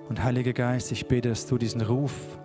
Und 0.08 0.22
Heiliger 0.22 0.54
Geist, 0.54 0.90
ich 0.90 1.06
bete, 1.06 1.28
dass 1.28 1.46
du 1.46 1.58
diesen 1.58 1.82
Ruf 1.82 2.38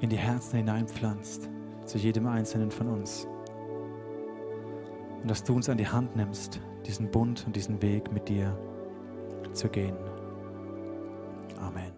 in 0.00 0.10
die 0.10 0.18
Herzen 0.18 0.58
hineinpflanzt, 0.58 1.48
zu 1.86 1.98
jedem 1.98 2.26
Einzelnen 2.26 2.70
von 2.70 2.88
uns. 2.88 3.26
Und 5.22 5.30
dass 5.30 5.42
du 5.42 5.54
uns 5.54 5.68
an 5.70 5.78
die 5.78 5.88
Hand 5.88 6.14
nimmst, 6.16 6.60
diesen 6.84 7.10
Bund 7.10 7.44
und 7.46 7.56
diesen 7.56 7.80
Weg 7.80 8.12
mit 8.12 8.28
dir 8.28 8.56
zu 9.52 9.68
gehen. 9.68 9.96
Amen. 11.58 11.95